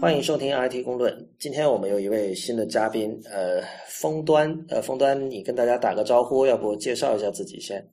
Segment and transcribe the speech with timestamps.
[0.00, 1.28] 欢迎收听 IT 公论。
[1.40, 7.84] 今天我们有一位新的嘉宾，呃，峰端，呃，峰端，你跟大家打个招呼，要不介绍一下自己先？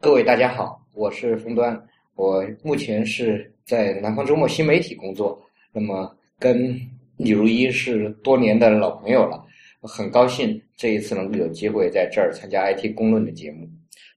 [0.00, 1.82] 各位大家好，我是峰端，
[2.14, 5.40] 我目前是在南方周末新媒体工作，
[5.72, 6.78] 那么跟
[7.16, 9.42] 李如一是多年的老朋友了，
[9.80, 13.66] 很高兴这一次能够有机会在这儿参加 IT 公论的节目。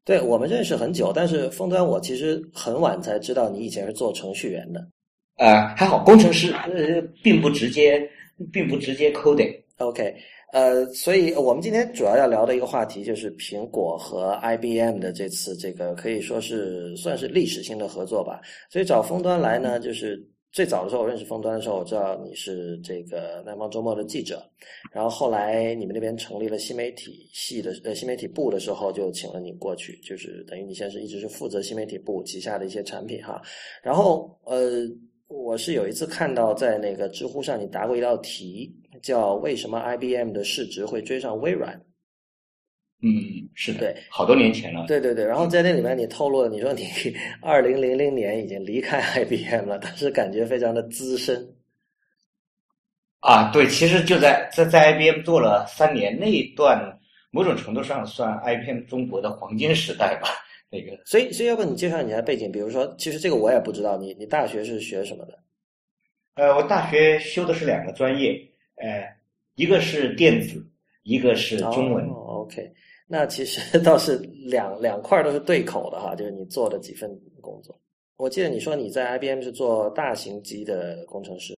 [0.04, 4.86] 对我们认识很久，但是峰端，我其实很晚才知道你以前是做程序员的。
[5.38, 8.02] 呃，还好，工程师呃，并不直接，
[8.52, 9.56] 并不直接 coding。
[9.78, 10.16] OK，
[10.52, 18.42] 呃，所以我们今天主要要聊的一个话题就是苹果和 IBM 的这次这个可以说是算是历史性的合作吧。
[18.68, 20.20] 所以找峰端来呢，就是
[20.52, 24.44] 最早的时候我认识峰端的时候，我知道你是这个南方周末的记者，
[24.92, 33.40] 然后后来你们那边成立了新媒体系的呃新媒体部的时候，就请了你过去，就是等于你现在是一直是负责新媒体部旗下的一些产品哈。
[33.84, 34.88] 然后呃。
[35.28, 41.80] 我是有一次看到在那个知乎上你答过一道题，叫“为什么 IBM 的市值会追上微软”。
[43.04, 44.86] 嗯，是的，对，好多年前了。
[44.88, 46.88] 对对对，然后在那里面你透露了，你说你
[47.42, 51.48] 二零零零年已经离开 IBM 了，当时感觉非常的资深。
[53.20, 56.82] 啊，对，其实就在在在 IBM 做了三年，那一段
[57.30, 60.30] 某种程度上算 IBM 中国的黄金时代吧。
[60.70, 62.52] 那个，所以所以要不你介绍你的背景？
[62.52, 65.40] 比如说，其实这个我也不知道，你你大学是学什么的？
[66.36, 68.38] 呃，我大学修的是两个专业，
[68.76, 69.04] 呃，
[69.56, 70.62] 一个是电子，
[71.04, 72.06] 一个是中文。
[72.10, 72.70] OK，
[73.08, 77.10] 那其实 倒是两两块都是对口的哈，就是你做的几份
[77.42, 77.80] 工作。
[78.18, 81.56] 我记得你说你在 IBM 是做大型机的工程师。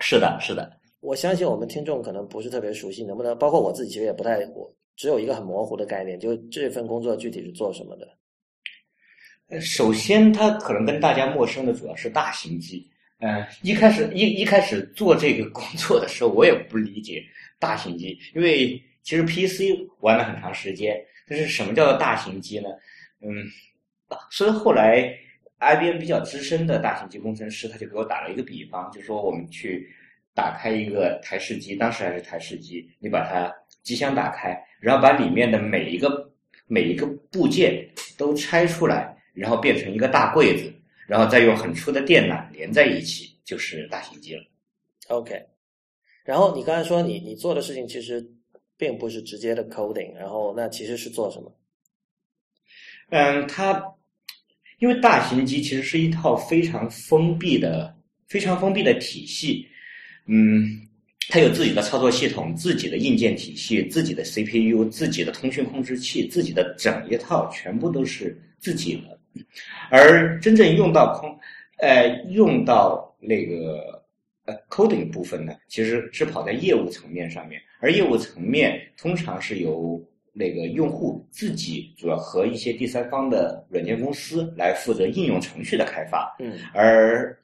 [0.00, 0.72] 是的，是的。
[1.00, 8.08] 我相信我们听众可能不是特别熟悉，能不能包括我自己其实也不太，我只有一个很模糊的概念，就这份工作具体是做什么的？
[9.48, 12.86] 呃，首先，它可能跟大家陌生的主要是大型机。
[13.20, 17.24] 嗯，一开始一一开始做这个工作的时候，我也不理解
[17.58, 20.94] 大型机，因为其实 PC 玩了很长时间，
[21.26, 22.68] 但是什么叫做大型机呢？
[23.22, 23.42] 嗯，
[24.30, 25.12] 所以后来
[25.60, 29.88] IBM 比较资深的大型机工程师，他就给我打了一个比方，就说我们去
[30.34, 33.50] 打开一个台式机，当时还是台式机，你把它
[33.82, 36.30] 机箱打开，然后把里面的每一个
[36.66, 37.88] 每一个部件
[38.18, 39.16] 都拆出来。
[39.38, 40.72] 然后变成一个大柜子，
[41.06, 44.42] 然后再用很粗的电缆连在一起，就是大型机了。
[45.08, 45.46] OK。
[46.24, 48.22] 然后你刚才说你你做的事情其实
[48.76, 51.50] 并不是直接的 coding，然后那其实是做什么？
[53.10, 53.82] 嗯，它
[54.78, 57.96] 因为大型机其实是一套非常封闭的、
[58.28, 59.66] 非常封闭的体系。
[60.26, 60.86] 嗯，
[61.30, 69.17] 它有自己的操作系统、自己的硬件体系、自己的 CPU、自己的通讯控制器、自己的整一套，全部都是自己的。
[69.90, 71.38] 而真正用到空，
[71.78, 74.02] 呃，用到那个
[74.44, 80.00] 呃 coding 部分呢，其实是跑在业务层面上面，而业务层面通常是由
[80.32, 86.36] 那个用户自己主要和一些第三方的软件公司来负责应用程序的开发。
[86.38, 87.36] 嗯，而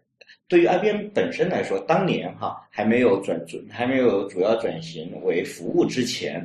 [0.49, 6.44] 对于 IBM 本身来说，当年哈还没有转转，还没有主要转型为服务之前，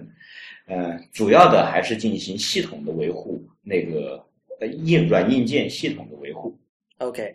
[0.67, 4.23] 呃，主要的还是进行系统的维护，那个。
[4.59, 6.53] 呃，硬软硬件系统的维护。
[6.97, 7.33] OK，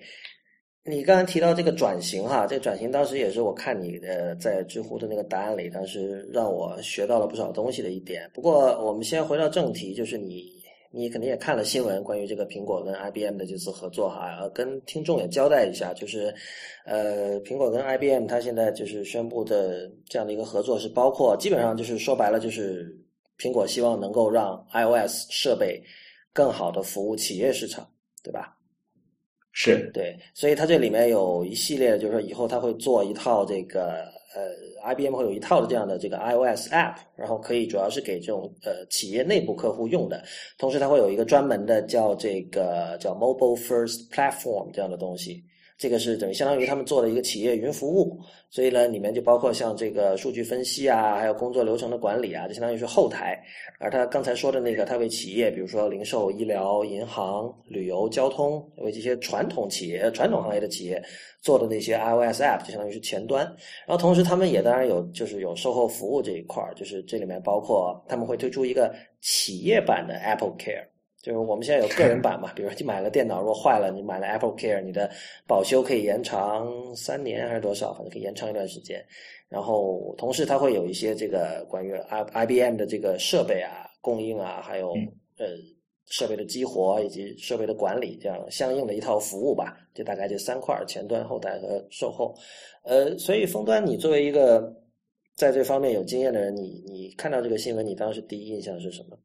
[0.84, 8.30] 你刚刚提到这个转型哈，这个转型当时也是我看你的在知乎的那个答案里，当时让我学到了不少东西的一点。
[8.34, 10.52] 不过我们先回到正题，就是你
[10.90, 16.32] 你肯定也看了新闻，关于这个苹果跟 IBM 的这次合作哈，跟听众也交代一下，就是
[16.84, 22.94] 呃，苹果跟 IBM 它现在就是宣布的这样的一个合作，是包括基本上就是说白了，就是
[23.38, 25.82] 苹果希望能够让 iOS 设备。
[26.34, 27.88] 更好的服务企业市场，
[28.22, 28.54] 对吧？
[29.56, 40.24] 是对，所以它这里面有一系列，就是说以后它会做一套这个呃，IBM 会有一套的这样的这个 iOS App，然后可以主要是给这种呃企业内部客户用的。
[40.58, 45.40] 同时，它会有一个专门的叫这个叫 Mobile First Platform 这样的东西。
[45.84, 53.38] 这个是等于相当于他们做的一个企业云服务，所以呢，里面就包括像这个数据分析啊，还有工作流程的管理啊，就相当于是后台。
[53.78, 61.04] 而他刚才说的那个，他为企业，比如说零售、医疗、银行、旅游、交通，为这些传统企业、传统行业的企业
[61.42, 63.44] 做的那些 iOS app，就相当于是前端。
[63.86, 68.90] 然后同时，他们也当然有就是有售后服务这一块儿，就是这里面包括他们会推出一个
[69.20, 70.86] 企业版的 Apple Care。
[71.24, 75.10] 就是我们现在有个人版嘛， 比如你买了电脑，如果坏了，你买了 Apple Care，你的
[75.46, 77.94] 保修可以延长三年还是多少？
[77.94, 79.02] 反正可以延长一段时间。
[79.48, 84.92] 然后同时它会有一些这个关于 I I B M 的这个设备啊、供应啊，还有
[85.38, 85.46] 呃
[86.10, 89.78] 设备的激活以及设备的管理，这样相应的一套服务吧。
[89.94, 92.34] 就大概这三块儿：前端、后台和售后。
[92.82, 94.70] 呃，所以峰端，你作为一个
[95.36, 99.16] 在这方面有经验的人，你你看到这个新闻，你当时第一印象是什么？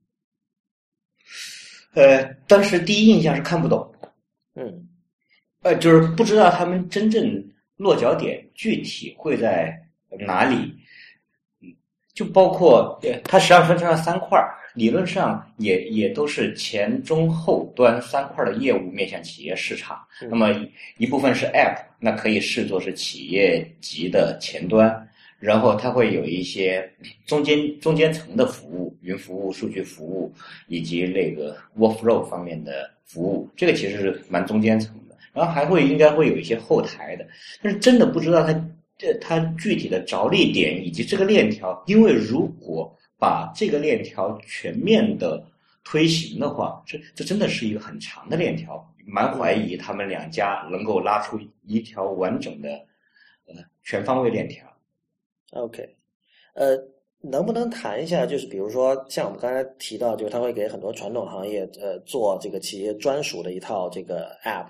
[1.94, 3.92] 呃，当时第一印象是看不懂，
[4.56, 4.88] 嗯，
[5.62, 7.44] 呃，就是不知道他们真正
[7.78, 9.78] 落脚点具体会在
[10.26, 10.76] 哪里。
[12.14, 20.06] 就包括呃，它实际上分成了三块儿，理论上也也都是前中后端三块的业务面向企业市场。
[20.30, 20.50] 那么
[20.98, 25.09] 一部分是 App，那可以视作是企业级的前端，
[25.40, 26.88] 然后它会有一些
[27.26, 30.32] 中间中间层的服务，云服务、数据服务
[30.68, 35.16] 以及那个 Workflow 方面的服务，这个其实是蛮中间层的。
[35.34, 37.28] 然后还会应该会有一些后台的，
[37.62, 38.70] 但是真的不知道它。
[39.02, 45.42] 这它具体的着力点以及这个链条，因为如果把这个链条全面的
[45.86, 52.72] 推行的话，这这真的是一个很长的链条，蛮怀疑他们两家能够拉出一条完整的
[53.48, 53.56] 呃
[53.86, 54.69] 全方位链条。
[55.54, 55.84] OK，
[56.54, 56.78] 呃，
[57.22, 64.68] 能不能谈一下，就是比如说像我们刚才提到，就是他会给很多传统行业呃做这个企业专属的一套这个 App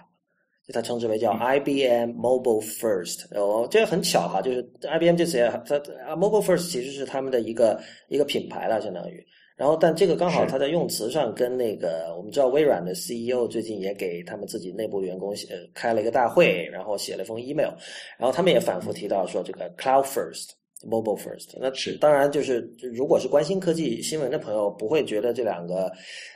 [0.65, 0.73] 就。
[0.73, 9.25] 它称之为叫 IBM Mobile First，哦，这个很巧哈，就是 IBM 这次也它啊 Mobile First 其实是他们的一个一个品牌了，相当于。
[9.57, 17.73] 然后，但这个刚好它在用词上跟那个我们知道微软的 CEO 最近也给他们自己内部员工写开了一个大会，然后写了一封 email，
[18.17, 20.51] 然后他们也反复提到说这个 Cloud First。
[20.87, 22.59] Mobile first，那是当然就是，
[22.93, 25.91] 如果是关心科技新闻的朋友，不会觉得这两个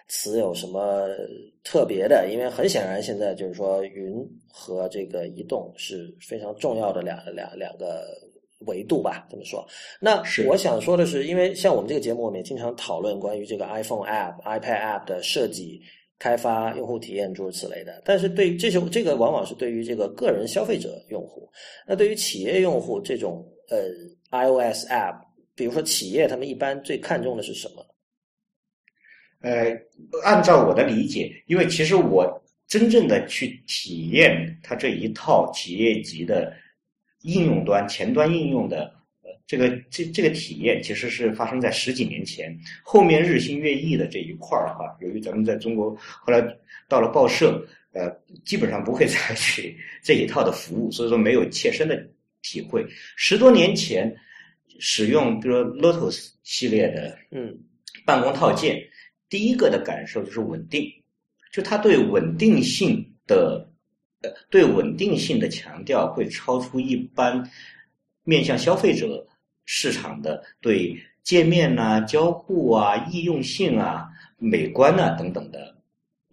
[0.10, 1.08] 词有什么
[1.64, 4.14] 特别的，因为很显然现在就是说，云
[4.52, 8.04] 和这个移动是非常重要的两两两个
[8.66, 9.26] 维度吧。
[9.32, 9.66] 这么说，
[10.02, 15.80] 那我想说的是，因为像我们这个节目，我们也经常讨论关于这个 iPhone App、iPad App 的设计、
[16.20, 18.02] 开发、用户体验诸如此类的。
[18.04, 21.48] 但是对这些这个往往是对于这个个人消费者用户，
[21.88, 23.88] 那对于企业用户这种呃。
[24.34, 25.22] iOS app，
[25.54, 27.86] 比如说企业，他们一般最看重的是什么？
[29.42, 29.72] 呃，
[30.24, 36.52] 按照我的理解，因为其实我真正的去体验它这一套企业级的
[37.22, 38.86] 应用端前端应用的
[39.22, 42.58] 呃这个这这个体验，其实是发生在十几年前。
[42.84, 46.42] 后面日新月异的这一块儿的话，由于咱们在中国后来
[46.88, 48.10] 到了报社，呃，
[48.46, 52.04] 基本上不会采取这一套的服务，所以说没有切身的。
[52.44, 52.86] 体会。
[53.16, 54.16] 十多年前
[54.80, 57.58] 使用，比如说 Lotus 系列的嗯。
[58.06, 58.78] 办公套件，
[59.30, 60.92] 第一个的感受就是稳定，
[61.54, 63.66] 就它对稳定性的
[64.22, 67.50] 呃对稳定性的强调会超出一般
[68.26, 69.26] 面向消费者
[69.64, 75.73] 市场的对界面呐、交互啊、易用性啊、美观呐等等的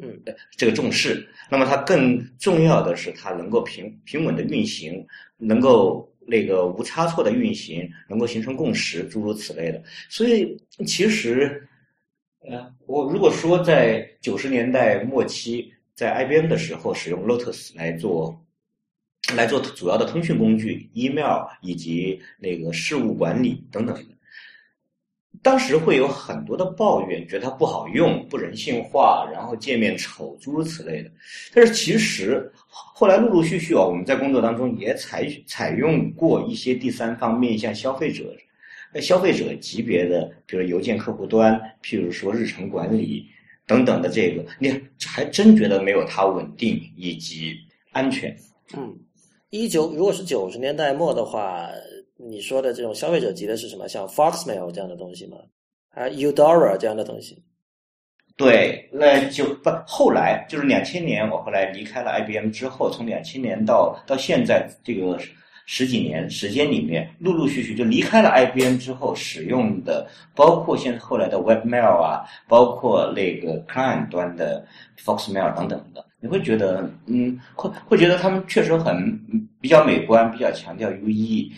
[0.01, 0.21] 嗯
[0.57, 1.29] 这个重视。
[1.51, 5.07] 那么它更重要的是，它能够平平稳的运行。
[5.43, 9.83] 能够那个无差错的运行，能够形成共识，诸如此类的。
[10.11, 10.55] 所以
[10.87, 11.67] 其实，
[12.41, 18.39] 呃，我如果说在九十年代末期，在 IBM 的时候使用 Lotus 来做
[19.35, 23.97] 来做主要的通讯工具、email 以及那个事务管理等等。
[25.43, 31.11] 当时会有很多的抱怨，觉得它不好用、不人性化，然后界面丑，诸如此类的。
[31.55, 38.37] 但是其实后来陆陆续续啊，我们在工作当中也采采用过一些第三方面向消费者、
[39.01, 43.25] 消费者级别的，比如邮件客户端，譬如说日程管理
[43.67, 47.57] 等等的这个，你还真觉得没有它稳定以及
[47.93, 48.37] 安全。
[48.77, 48.95] 嗯，
[49.49, 51.67] 一九如果是九十年代末的话。
[52.29, 53.89] 你说的这种消费者级的是什么？
[53.89, 55.39] 像 Foxmail 这样的东西吗？
[55.95, 57.43] 啊，Eudora 这样的东西？
[58.37, 65.19] 对，那就不后来就是两千年，我后来离开了 IBM 之后，从两千年到到现在这个
[65.67, 74.67] 十几年时间里面，陆陆续续就离开了 IBM 之后使用的，包括现在后来的 Webmail 啊，包括那个 Client 端的
[74.99, 79.21] Foxmail 等等的，你会觉得，嗯，会会觉得他们确实很
[79.61, 81.51] 比较美观，比较强调 UE。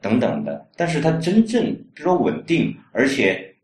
[0.00, 3.54] 等等的，但是它真正比如说稳定，而且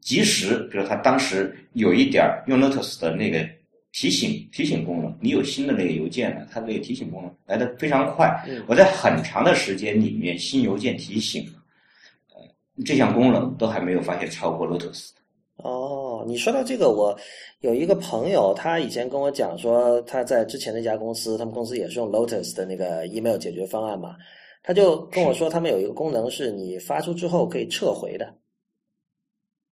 [0.00, 3.46] 及时，比如它当时有一点用 Lotus 的那个
[3.92, 8.42] 提醒提醒功能，你有新的那个邮件了，它那个提醒功能来的非常快。
[8.66, 11.44] 我在很长的时间里面，新邮件提醒，
[12.34, 12.42] 呃，
[12.84, 15.10] 这项功能都还没有发现超过 Lotus。
[15.56, 17.18] 哦，你说到这个，我
[17.62, 24.14] 有一个朋友，他以前跟我讲说，他在之前那家公司，他们公司也是用 Lotus 的那个 email 解决方案嘛。
[24.62, 28.34] 他就跟我说，他们有一个功能是你发出之后可以撤回的。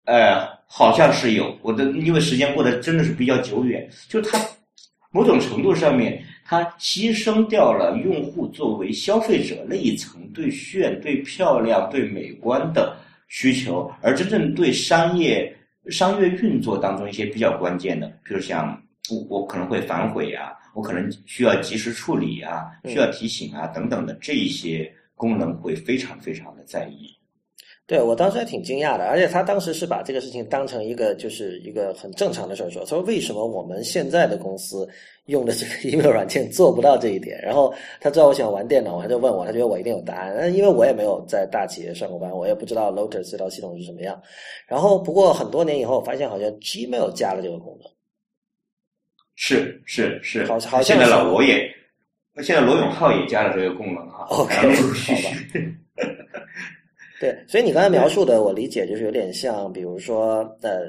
[0.04, 4.38] 呃，好像是有，我的因为时间过得真的是比较久远，就是它
[5.10, 12.96] 某种程度上面，它牺牲掉了用户作为消费者那一层对炫、对漂亮、对美观的
[13.28, 15.52] 需求，而真正对商业
[15.90, 27.08] 商业运作当中一些比较关键的，比如像我我可能会反悔啊，我可能需要及时处理啊，需要提醒啊等等的这一些功能会非常非常的在意。
[27.88, 32.82] 对我当时还挺惊讶的，而且他当时是把这个事情当成一个就是一个很正常的事儿说。
[32.82, 34.88] 他说：“为什么我们现在的公司
[35.26, 40.34] 用的这个 email 软件做不到这一点？”然后他知道我喜欢玩电脑，他就问我，他觉得我一定有答案。
[40.34, 44.20] 嗯，因为我也没有在大企业上过班，我也不知道 Lotus 这套系统是什么样。
[44.66, 47.88] 然后不过很多年以后，发现好像 Gmail 加了这个功能。
[49.36, 51.70] 是是是，好现在老罗也，
[52.42, 54.26] 现在罗永浩也加了这个功能啊。
[54.30, 55.74] OK，陆陆续续。
[57.20, 60.80] 对，所以你刚才描述的，我理解就是有点像，比如说，呃，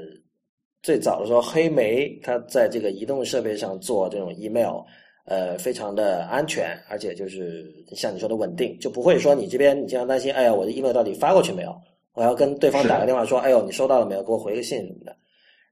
[0.82, 4.82] 最早的时候，黑莓它在这个移动设备上做这种 email，
[5.26, 11.74] 呃，非常的安全，而且就是像你说的稳定，就不会说你这边你经常担心，哎呀，我的 email 到底发过去没有？
[12.14, 14.24] 我要跟对方打个电话说，哎呦，你收到了没有？
[14.24, 15.16] 给我回个信什么的。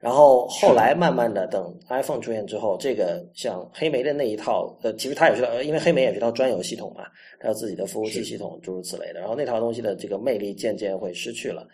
[0.06, 7.06] 然后后来慢慢的，等 iPhone 出现之后，这个像黑莓的那一套，呃，其实它也是，因为黑莓也是一套专有系统嘛，
[7.40, 9.20] 它有自己的服务器系统，诸如此类的。
[9.20, 11.68] 然后那套东西的这个魅力渐渐会失去了。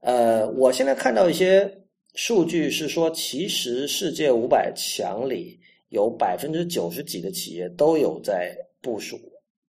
[0.00, 1.72] 呃，我现在看到一些
[2.16, 5.56] 数据是说，其实世界五百强里
[5.90, 9.16] 有百分之九十几的企业都有在部署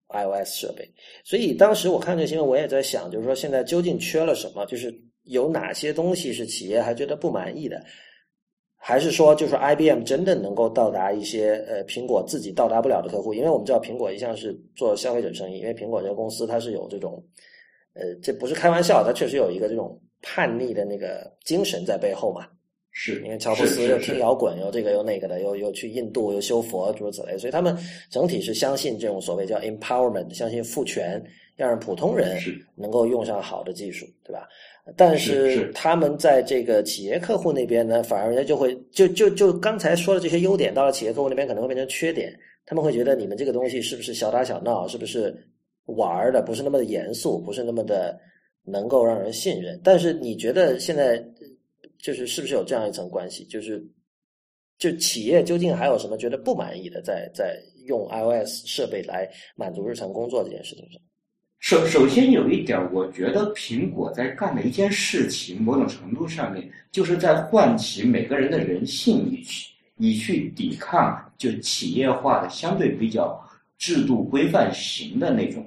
[0.09, 0.91] iOS 设备。
[1.25, 4.65] 所以当时我看这新闻，我也在想，就是说现在究竟缺了什么？
[4.65, 4.91] 就是。
[5.25, 7.83] 有哪些东西是企业还觉得不满意的？
[8.77, 13.33] 还是说，就是 IBM 真的能够到达一些呃苹果自己到达不了的客户？
[13.33, 17.25] 因为我们知道苹果一向是做消费者生意，因为苹果这个公司它是有这种
[17.95, 22.47] 呃，这不是开玩笑，它确实有一个这种叛逆的那个精神在背后嘛。
[22.95, 27.75] 是因为乔布斯又听摇滚，又这个又那个的，又又去印度又修佛诸如此类，所以他们
[28.11, 31.29] 整体是相信这种所谓叫 empowerment，相信赋权，要
[31.69, 32.39] 让普通人
[32.75, 34.49] 能够用上好的技术，对吧？
[34.97, 42.37] 但是他们在这个企业客户那边呢，反而人家就会就就就刚才说的这些优点，到了企业客户那边可能会变成缺点。
[42.67, 45.35] 他们会觉得你们这个东西是不是小打小闹，是不是
[45.87, 48.19] 玩的，不是那么的严肃，不是那么的
[48.65, 49.81] 能够让人信任。
[49.85, 51.25] 但是你觉得现在
[51.99, 53.45] 就是是不是有这样一层关系？
[53.45, 53.85] 就是
[54.79, 61.01] 就企业究竟还有什么觉得不满意的，在在用 iOS 设备来满足日常工作这件事情上？
[61.63, 73.41] 首首先有一点，我觉得苹果在干的一件事情，某种程度上面就是在唤起每个人的人性，以去以去抵抗就企业化的相对比较
[73.79, 75.65] 制度规范型的那种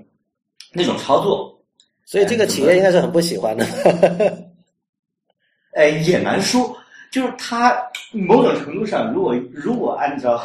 [0.73, 1.57] 那种操作。
[2.03, 3.65] 所以这个企业应该是很不喜欢的。
[5.75, 6.77] 哎，也难说，
[7.09, 7.73] 就是它
[8.11, 10.43] 某种程度上，如果如果按照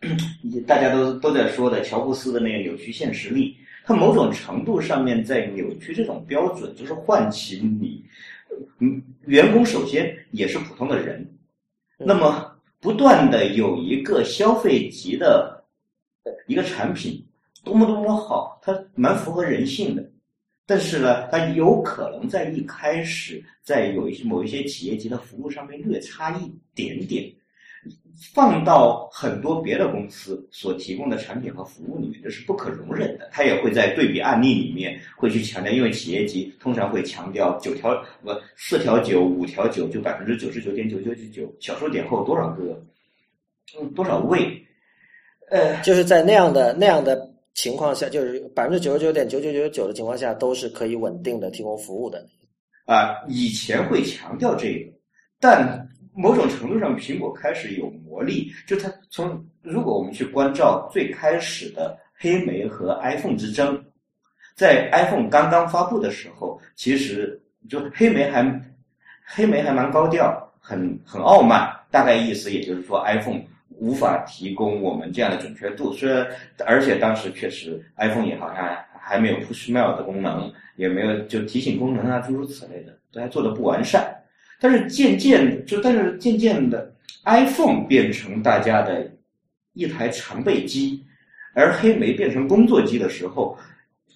[0.68, 3.56] 大家都都在说的乔布斯的那个扭曲现实力。
[3.84, 8.04] 它某种程度上面在扭曲这种标准，就是唤起你，
[8.78, 11.26] 嗯，员工首先也是普通的人，
[11.98, 15.64] 那么不断的有一个消费级的
[16.46, 17.24] 一个产品，
[17.64, 20.10] 多么多么好，它蛮符合人性的，
[20.66, 27.32] 但是呢，它有可能在一开始在有一些某一些企业级的服务上面略差一点点。
[28.34, 33.28] 放到很多别的公司所提供的产品和服务里面，这是不可容忍的。
[33.32, 42.80] 他也会在对比案例里面会去强调，因为企业级通常会强调九条不四条九五条九就百分之九十九点九九九九小数点后多少个
[43.96, 44.64] 多少位，
[45.50, 52.24] 呃，就是在那样的那样的情况下，就是百分之九十九点九九九九的情况下，都是可以稳定的提供服务的。
[52.84, 54.92] 啊，以前会强调这个，
[55.40, 55.81] 但。
[56.14, 58.52] 某种程度上，苹果开始有魔力。
[58.66, 63.82] 就它从，如果我们去关照最开始的黑莓和 iPhone 之争，
[64.54, 68.44] 在 iPhone 刚刚发布的时候，其实就黑莓还
[69.24, 71.70] 黑莓还蛮高调，很很傲慢。
[71.90, 73.40] 大概意思也就是说，iPhone
[73.78, 75.92] 无法提供我们这样的准确度。
[75.92, 76.26] 虽然，
[76.66, 84.21] 而且当时确实 iPhone 也好像还没有 Push Mail 的功能，也没有就提醒功能啊，诸如此类的，都还做的不完善。
[84.62, 89.10] 但是渐渐就，但是渐渐的，iPhone 变成大家的
[89.72, 91.04] 一台常备机，
[91.52, 93.58] 而黑莓变成工作机的时候，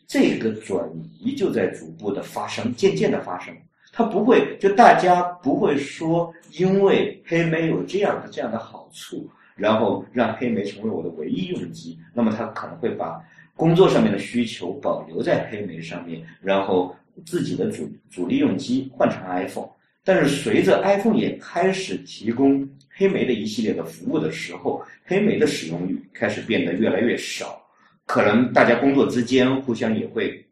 [0.07, 0.88] 这个转
[1.19, 3.53] 移就在逐步的发生，渐渐的发生。
[3.93, 11.99] 它不会，就大家不会说，因为黑莓有这样的这样的好处，然后让黑莓成为我的唯一用机。
[12.15, 13.21] 那么他可能会把
[13.57, 19.71] 工作上面的需求保留在黑莓上面，然后自己的主主力用机换成 iPhone。
[20.07, 27.61] 但是随着 iPhone 也开始提供黑莓的一系列的服务的时候，黑莓的使用率开始变得越来越少。
[28.05, 30.47] 可能大家工作之间互相也会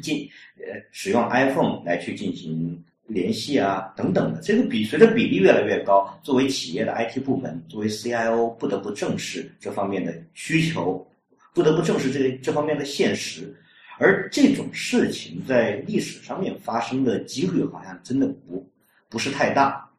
[0.00, 4.40] 进呃使用 iPhone 来去进行联系啊等等的。
[4.40, 11.04] 这个比随着比例越来越高，作为企业的 IT 部门，作为 CIO 不得不正视这方面的需求，
[11.52, 13.52] 不得不正视这个这方面的现实。
[13.98, 18.64] 而这种事情在历史上面发生的几率好像真的不
[19.10, 19.90] 不是太大，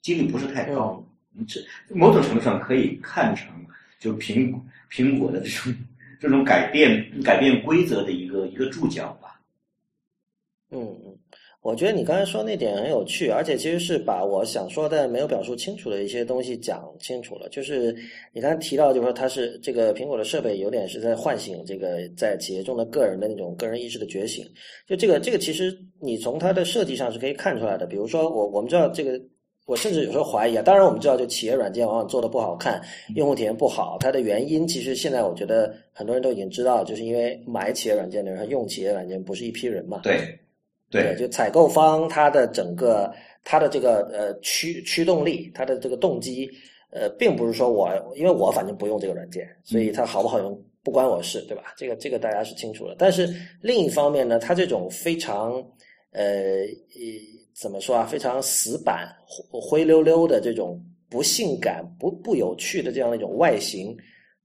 [0.00, 1.04] 几率不是太高。
[1.46, 1.60] 这
[1.94, 3.48] 某种程度上可以看成
[4.00, 4.60] 就苹
[4.90, 5.74] 苹果的这种
[6.18, 9.40] 这种改变改变规则的一个一个注脚吧。
[10.70, 11.18] 嗯嗯。
[11.62, 17.48] 我觉得你刚才说那点很有趣，而且其实是把我想说但没有表述清楚的一些东西讲清楚了。
[17.50, 17.94] 就是
[18.32, 24.44] 你刚才提到，就是说它是这个苹果的设备有点是在唤醒这个在企业中的个人的那种个人意识的觉醒。
[24.88, 27.86] 就这个这个，其实你从它的设计上是可以看出来的。
[27.86, 29.12] 比如说，我我们知道这个，
[29.64, 30.62] 我甚至有时候怀疑啊。
[30.62, 32.82] 当然，我们知道，就企业软件往往做的不好看，
[33.14, 40.00] 用户体验不好，它的原因其实现在我觉得很多人都已经知道，就是因为买企业软件的人和用企业软件不是一批人嘛。
[40.02, 40.18] 对。
[40.92, 43.10] 对，就采购方他的整个
[43.42, 46.48] 他的这个呃驱驱动力，他的这个动机，
[46.90, 51.72] 呃，并不是说我因为我反正不用这个软件，所以它好不好用不关我事，对吧？
[51.76, 52.94] 这个这个大家是清楚的。
[52.98, 53.28] 但是
[53.60, 55.54] 另一方面呢，它这种非常
[56.12, 56.22] 呃
[57.54, 59.08] 怎么说啊，非常死板
[59.50, 63.96] 灰溜溜的这种不性感、不不有趣的这样的一种外形。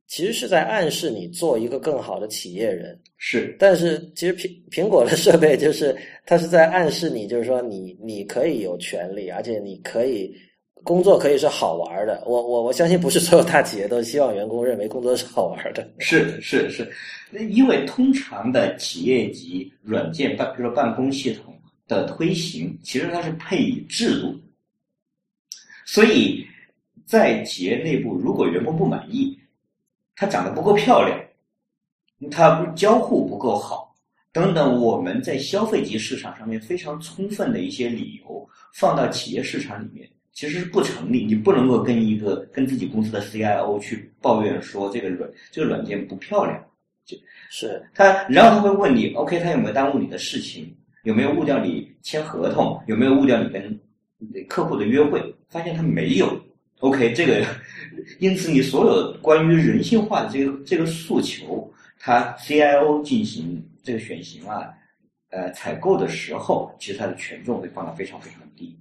[0.07, 3.53] 其实是在暗示你做一个更好的企业人，是。
[3.59, 5.93] 但是其实苹苹果的设备就是
[6.25, 10.33] 它是在暗示你，就是说你你可以有权利，而且你可以
[10.85, 12.23] 工作可以是好玩的。
[12.25, 15.85] 我我我相信不是所有大企业都希望员工认为工作是好玩的。
[15.99, 16.89] 是 是是，
[17.49, 21.53] 因为通常的企业级软件办，比如说办公系统
[21.85, 24.33] 的推行，其实它是配以制度，
[25.85, 26.45] 所以
[27.05, 29.37] 在企业内部，如果员工不满意。
[30.17, 31.18] 它长得不够漂亮，
[32.31, 33.96] 它交互不够好，
[34.31, 41.24] 等等，我们在消费级市场上面非常充分的一些理由，放到企业市场里面其实是不成立。
[41.24, 46.59] 你不能够跟一个跟自己公司的 CIO 去抱怨说这个软这个软件不漂亮，
[47.05, 47.15] 就
[47.51, 50.75] 是他，然后他会问你，OK，他有没有耽误你的事情？
[51.03, 52.83] 有没有误掉你签合同？
[52.87, 53.79] 有没有误掉你跟
[54.50, 55.33] 客户的约会？
[55.48, 56.27] 发现他没有。
[56.79, 57.44] OK，这个，
[58.20, 64.74] 因此你所有关于人性化的这个这个诉求，它 CIO 进行这个选型啊，
[65.29, 68.77] 呃，采购的时候，其实它的权重会放到非常非常低。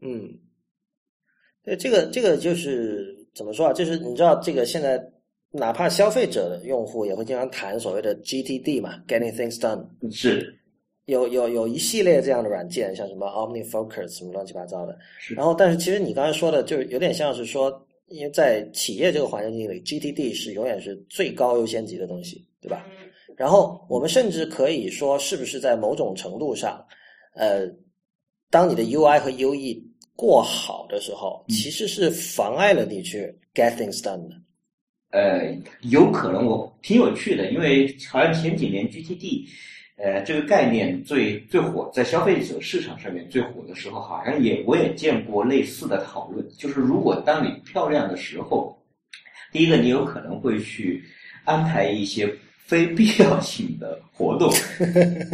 [0.00, 0.32] 嗯，
[1.62, 3.72] 对，这个这个就是怎么说啊？
[3.72, 5.02] 就是你知道，这个现在
[5.50, 9.86] 哪怕消费者的用户也会经常谈所谓的 GTD 嘛，Getting Things Done。
[10.10, 10.58] 是。
[11.06, 14.98] 有有有一系列这样的软件，像什么 OmniFocus 什么乱七八糟的。
[15.36, 17.70] 然后，但是其实你刚才说的，就有点像是说，
[18.08, 22.86] 因为在企业这个环境里，GTD 是永远是最高优先级的东西，对吧？
[23.36, 26.84] 然后，我们甚至可以说，是不是在某种程度上，
[27.34, 27.66] 呃，
[28.50, 29.82] 当你的 UI 和 UE
[30.14, 34.36] 过好的时候，其实是妨碍了你去 get things done 的。
[35.10, 39.48] 呃，有可能，我挺有趣的，因为好像前几年 GTD。
[39.96, 46.44] 呃，这个概念最最火，在消费者市场上面最火的时候，好像也我也见过类似的讨论。
[46.58, 48.76] 就是如果当你漂亮的时候，
[49.52, 51.04] 第一个你有可能会去
[51.44, 52.28] 安排一些
[52.58, 54.52] 非必要性的活动，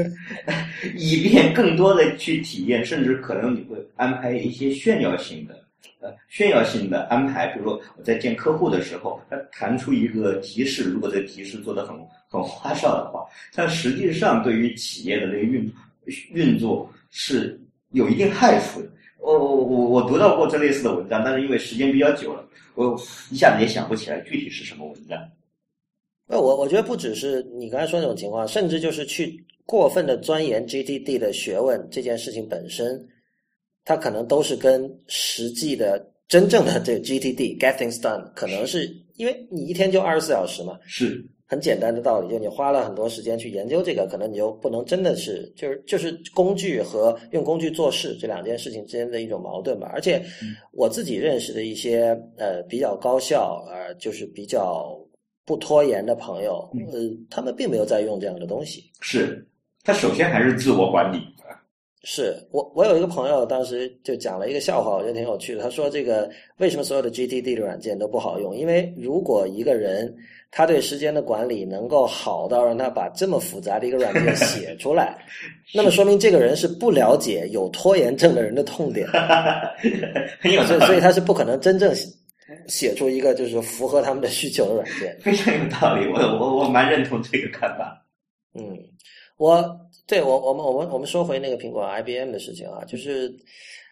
[0.95, 5.59] 以便更多的去体验，甚至可能你会安排一些炫耀性的。
[6.01, 11.95] 呃，炫耀性的安排，比如说我在见客户的时候，他弹出一个提示，如果这提示做的很
[12.31, 15.73] 很花哨的话，但实际上对于企业的这个运
[16.33, 18.89] 运作是有一定害处的。
[19.19, 22.99] 我我我我读到过这类似的文章，但是因为时间比较久了，我
[23.31, 25.19] 一下子也想不起来具体是什么文章。
[26.27, 33.07] 那我我觉得不只是你刚才说那种情况，甚至就是去过分的钻研 GTD 的学问这件事情本身。
[33.83, 42.29] 它可能都是跟实际的真正的这个 GTD get things done，可能是因为你一天就二十四小时嘛，是很简单的道理。
[42.29, 49.91] 就你花了很多时间去研究这个，可能你就不能真的是就是就是工具和用工具做事这两件事情之间的一种矛盾吧。
[49.93, 50.23] 而且
[50.71, 54.97] 我自己认识的一些呃比较高效呃就是比较
[55.45, 58.85] 不拖延的朋友，呃，他们并没有在用这样的东西。
[59.01, 59.45] 是，
[59.83, 61.19] 他首先还是自我管理。
[62.03, 65.63] 是我，我有一个朋友，当时就讲了一个笑话，我觉得挺有趣的。
[65.63, 68.57] 他说：“这个为什么所有的 GTD 的软件都不好用？
[68.57, 70.11] 因为如果一个人
[70.51, 75.17] 他对时间的管理能够好到让他把这么复杂的一个软件写出来，
[75.75, 79.07] 那么说明这个人是不了解有拖延症的人的痛点，
[80.43, 81.95] 所以他是不可能真正
[82.67, 85.17] 写出一个就是符合他们的需求的软件。
[85.21, 88.05] 非常有道理，我我我蛮认同这个看法。
[88.55, 88.77] 嗯，
[89.37, 89.77] 我。
[90.07, 93.33] 对我，我们我们我们说回那个苹果 IBM 的事情啊，就是，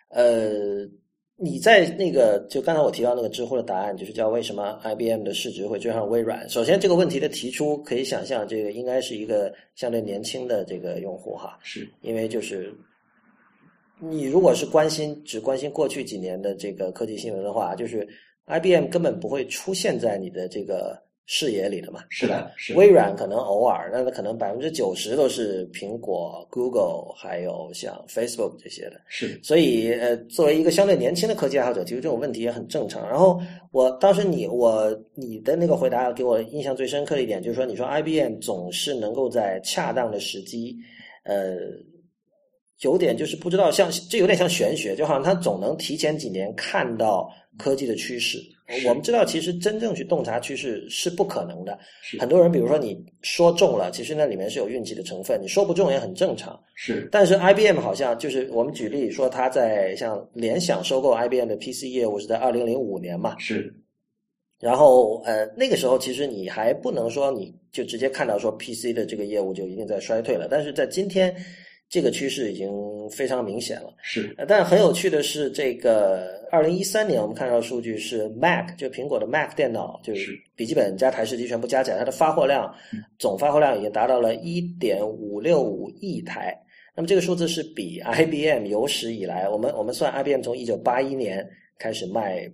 [0.08, 0.84] 呃，
[1.40, 6.48] 你在那个就刚才我提到那个知乎的答案，就是叫为什么 IBM 的市值会追上微软？
[6.48, 12.74] 首先这个问题的提出，可以想象这个应该是一个相对年轻的这个用户哈，是因为就是
[14.00, 18.04] 你如果是关心只关心过去几年的这个科技新闻的话，就是
[18.46, 21.07] IBM 根本不会出现在你的这个。
[21.30, 28.98] 视野里的嘛，是的，是微软可能偶尔，那可能百分之九十都是苹果、Google，还有像 Facebook 这些的。
[29.08, 33.06] 是，所以呃，作为一个相对年轻的科技爱好者，其实这种问题也很正常。
[33.06, 33.38] 然后
[33.72, 40.74] 我当时你我你的那个回答给我印象最深刻的一点，就是说你说 IBM 总是能够在恰当的时机，
[41.24, 41.58] 呃，
[42.82, 48.38] 有点就是不知道像这有点像玄学，就好像他总能提前几年看到科技的趋势。
[48.86, 51.78] 我们知道，其实真正去洞察趋势是不可能的。
[52.18, 56.60] 很多人，比如说你说中了，其实那里面是有运气的成分；你说不中也很正常。
[56.74, 57.08] 是。
[57.10, 63.38] 但是 IBM 好像就是我们举例说，他在像联想收购 IBM 的 PC 业务是在二零零五年嘛？
[63.38, 63.74] 是。
[64.60, 71.34] 然后呃，那个时候其实你还不能说你就直接看到说 PC 的这个业务就一定在衰退了，但是在今天。
[71.88, 72.68] 这个趋势已经
[73.08, 74.34] 非常明显了，是。
[74.46, 82.70] 但很有趣的是，这个二零一三年我们看到数据是 Mac，就苹果的 Mac 电脑，就是笔记本加台式机全部加起来，它的发货量，
[83.18, 86.54] 总发货量已经达到了一点五六五亿台。
[86.94, 91.48] 那么这个数字是比 IBM 有史以来，我们我们算 IBM 从一九八一年
[91.78, 92.46] 开始卖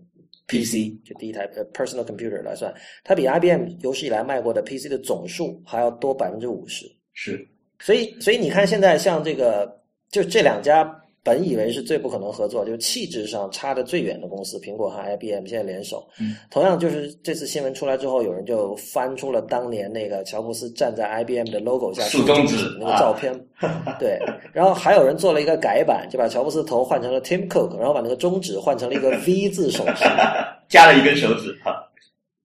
[0.46, 6.86] PC，就第一台呃 personal computer 来算，它比 IBM 有史以来卖过的 PC 的总数还要多百分之五十。
[7.14, 7.48] 是。
[7.84, 9.70] 所以，所以你看，现在像这个，
[10.10, 10.82] 就这两家
[11.22, 16.06] 本以为是最不可能合作，就气质上差的最远的公司，苹果和 IBM 现在联手。
[16.18, 23.38] 嗯，同样就是这次新闻出来之后，有人就翻出了当年那个乔布斯站在 IBM 的 logo 下竖中指那个照片，
[24.00, 24.18] 对。
[24.54, 30.04] 然后还有人做了一个改版，就把乔布斯头换成了 Tim Cook，然后把那个中指换成了一个 V 字手势，
[30.68, 31.54] 加了一根手指。
[31.62, 31.74] 哈，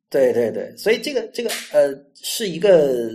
[0.09, 3.11] 对对对，所以这个这个呃是一个。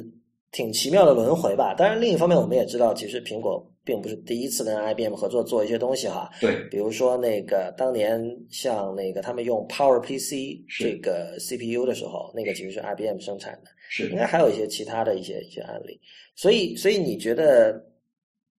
[0.55, 1.75] 挺奇妙的轮回吧。
[1.77, 6.31] 当然，另一方面，我们也知道，其实苹果并不是第一次跟 IBM 合作做一些东西哈。
[6.41, 13.71] 对，比如说那个当年像那个他们用 Power PC 这个 CPU 的时候，那个其实是 IBM 生产的。
[13.89, 16.01] 是，应该还有一些其他的一些一些案例。
[16.37, 17.73] 所以，所以你觉得，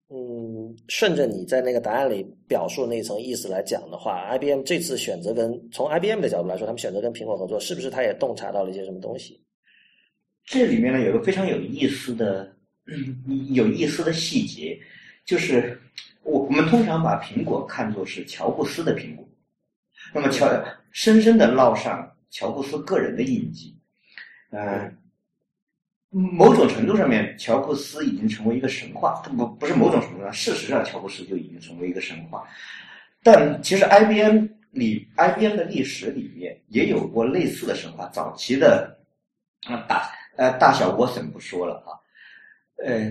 [0.10, 9.42] 嗯，顺着你在那个答案里表述那层意思来讲的话，IBM 这次选择跟从 IBM 的角度来说，他们选择跟苹果合作，是不是他也洞察到了一些什么东西？
[10.46, 12.56] 这里面呢有个非常有意思的、
[13.52, 14.80] 有意思的细节，
[15.26, 15.82] 就是
[16.22, 19.28] 我我们通常把苹果看作是乔布斯的苹果，
[20.14, 20.48] 那么乔
[20.92, 23.76] 深深的烙上乔布斯个人的印记，
[24.52, 24.96] 嗯，
[26.12, 32.48] 某种程度上面，乔布斯已经成为一个神话，不不是某种程度上，事实上乔布斯就已经成为一个神话，
[33.24, 38.96] 但其实 IBM 里 IBM 的历史里面也有过类似的神话，早期的
[39.64, 40.08] 啊大。
[40.38, 41.96] 呃，大小我省不说了啊？
[42.84, 43.08] 呃，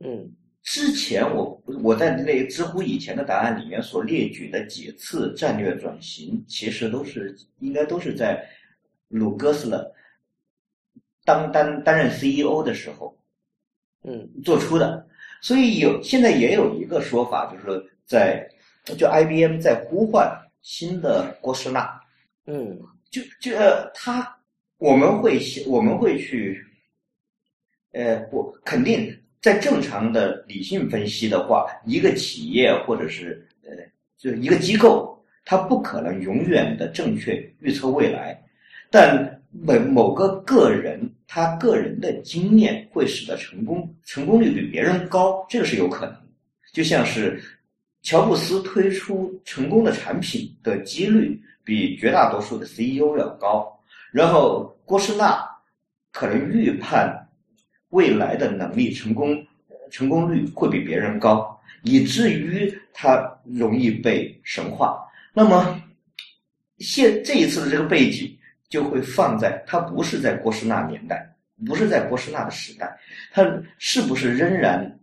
[0.00, 0.28] 嗯，
[0.62, 8.44] 之前我我在那个知乎以前的答案里面所列举的几次战略转型，其实都是应该都是在
[9.08, 9.88] 鲁格斯勒
[11.24, 13.16] 当担担任 CEO 的时候，
[14.02, 15.06] 嗯，做出的。
[15.40, 18.48] 所以有现在也有一个说法，就是说在
[18.98, 20.28] 就 IBM 在呼唤
[20.62, 22.00] 新的郭士纳，
[22.46, 23.52] 嗯，就就
[23.94, 24.33] 他。
[24.78, 26.62] 我们会我们会去，
[27.92, 33.70] 呃，不肯定在正常的理性分析的话，一个企业或者是呃，
[34.18, 38.38] 就是一个机构，它不可能永远的正确预测未来，
[38.90, 46.16] 但某某个个人他个人的经验会使得成功成功率比别人高，这个是有可能。
[46.72, 47.40] 就像是
[48.02, 53.70] 乔布斯推出成功的产品的几率比绝大多数的 CEO 要高。
[54.14, 55.44] 然后，郭士纳
[56.12, 57.12] 可能预判
[57.88, 59.44] 未来的能力成功
[59.90, 65.04] 成功率会比别人高，以至于他容易被神化。
[65.32, 65.82] 那么，
[66.78, 68.32] 现这一次的这个背景
[68.68, 71.28] 就会放在他不是在郭士纳年代，
[71.66, 72.96] 不是在郭士纳的时代，
[73.32, 73.42] 他
[73.78, 74.96] 是不是仍然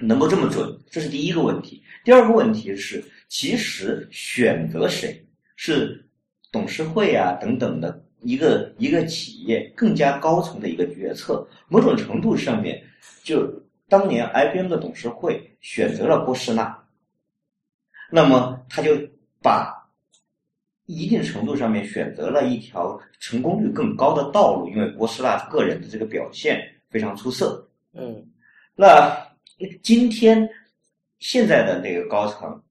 [0.00, 0.68] 能够这么准？
[0.90, 1.80] 这是第一个问题。
[2.02, 6.04] 第二个问题是，其实选择谁是
[6.50, 11.46] 董事会啊等等的一个一个企业更加高层的一个决策。
[11.68, 12.82] 某种程度上面，
[13.22, 13.46] 就
[13.88, 16.76] 当年 IBM 的董事会选择了波士纳，
[18.10, 18.90] 那么他就
[19.40, 19.72] 把
[20.86, 26.60] 一定程度上面选择了一条成功率更高的道路，因为波士纳个人的这个表现
[26.90, 27.68] 非常出色。
[27.92, 28.24] 嗯，
[28.74, 29.16] 那
[29.82, 30.48] 今天
[31.18, 32.62] 现在的那个高层，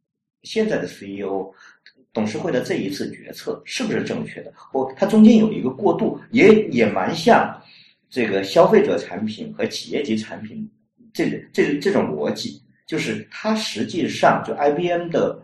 [0.43, 1.51] 现在的 CEO，
[2.15, 4.51] 董事会的这一次决策是不是正确的？
[4.55, 7.61] 或它中间有一个过渡，也也蛮像
[8.09, 10.67] 这个消费者产品和企业级产品
[11.13, 15.37] 这这这种逻辑，就是它实际上就 IBM 的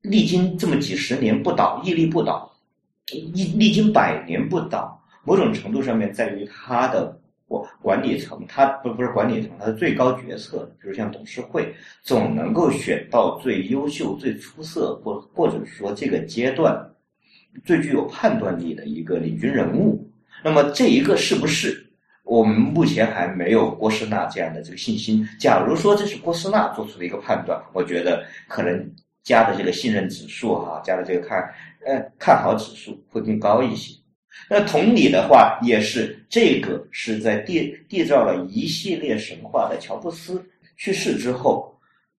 [0.00, 2.50] 历经这么几十年不倒，屹立不倒，
[3.10, 7.20] 历历经百年不倒，某种程度上面在于它的。
[7.80, 16.76] 管管理层，他不不是管理层，他是最高决策，比如像董事会，总能够选到最优秀、最出色，或或者说这个阶段
[17.64, 20.10] 最具有判断力的一个领军人物。
[20.42, 21.86] 那么这一个是不是
[22.24, 25.26] 我们目前还没有郭士纳这样的这个信心？
[25.38, 28.90] 假如说这是郭士纳做出的一个判断，我觉得可能
[29.22, 31.38] 加的这个信任指数哈，加的这个看
[31.86, 33.94] 呃看好指数会更高一些。
[34.48, 40.44] 那同理的话，也是这个是在缔缔造了一系列神话的乔布斯
[40.76, 41.74] 去世之后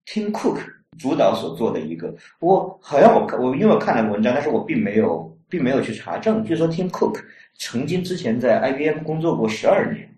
[0.07, 0.59] ，Tim Cook
[0.97, 2.15] 主导所做的一个。
[2.39, 6.43] 我好像我看我因为我看了文章，但是我并没有并没有去查证。
[6.43, 7.21] 据说 Tim Cook
[7.57, 10.09] 曾经之前在 IBM 工作过十二年。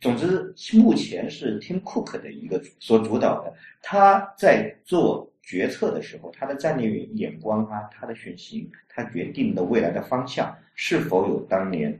[0.00, 5.28] 总之，目前是 Tim Cook 的一个所主导的，他在做。
[5.48, 11.98] 决策的时候，他的战略眼光啊，他的选型，他决定的未来的方向是否有当年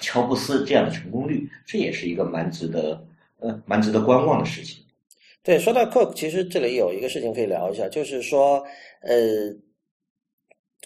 [0.00, 3.06] 乔布斯这样的成功率，这也是一个蛮值得
[3.38, 4.84] 呃蛮值得观望的事情。
[5.44, 8.66] 对，说到 Cook，其实这里有一个事情可以聊一下，就是说
[9.02, 9.14] 呃，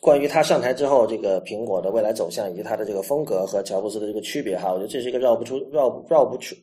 [0.03, 6.55] 关于他上台之后这个苹果的未来走向以及他的这个风格和乔布斯的这个区别哈，我觉得这是一个绕不出绕绕不出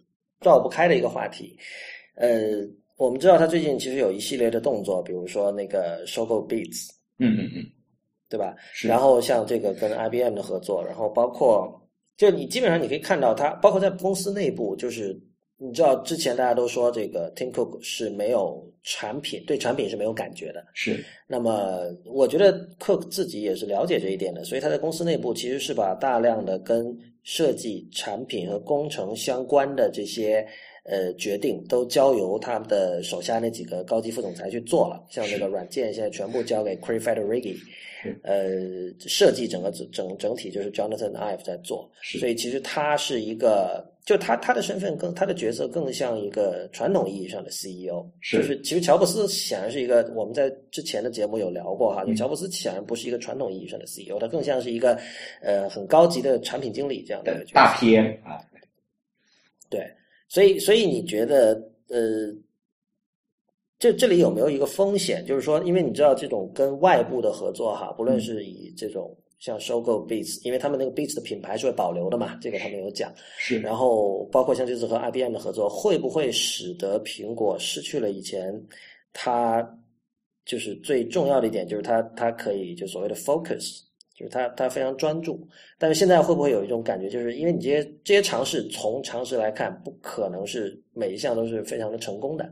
[0.42, 1.58] 绕不开的一个话题，
[2.14, 2.70] 呃。
[2.97, 7.65] 我们知道他最近其实有一系列的动作，比如说那个收购 Beats，嗯嗯嗯，
[8.30, 8.56] 对吧？
[8.84, 11.82] 然后像这个跟 IBM 的合作，然后包括
[12.15, 15.19] 就你基本上你可以看到他，包括在公司内部，就是
[15.58, 20.63] 你知道之前大家都说这个 Tim Cook 是没有产品，对产品是没有感觉的。
[20.73, 21.04] 是。
[21.27, 30.45] 那么我觉得 Cook 自己也是了解这一点的，所以他在公司内部其实是把大量的跟设计、产品和工程相关的这些。
[30.84, 37.56] 呃，决定都交由他们的手下那几个高级副总裁去做了，像这个软件现在全部交给 Craig Federighi，
[38.24, 55.00] 呃，设计整个整整整体就是 Jonathan Ive 在做，所以其实他是一个，就他他的身份更他的角色更像一个传统意义上的 CEO，就是其实乔布斯显然是一个我们在之前的节目有聊过哈，就乔布斯显然不是一个传统意义上的 CEO，他更像是一个
[55.44, 58.41] 呃很高级的产品经理这样的大 PM 啊，
[59.70, 59.88] 对。
[60.32, 62.34] 所以，所以你觉得，呃，
[63.78, 65.26] 这这里有没有一个风险？
[65.26, 73.13] 就是说，因为你知道，这种跟外部的合作哈，不论是以这种像收购 Beats，因为他们那个 Beats 的品牌是会保留的嘛，这个他们有讲。
[73.38, 73.60] 是。
[73.60, 78.58] 然后，包括像这次和 IBM 的合作，会不会使得苹果失去了以前
[79.12, 79.62] 它
[80.46, 83.82] 就是最重要的一点，就是它它可以就所谓的 focus。
[84.21, 85.39] 就是他，他非常专注，
[85.79, 92.47] 但是现在会不会有一种感觉，就是因为你这些这些尝试，从常识来看，不可能是每一项都是非常的成功的。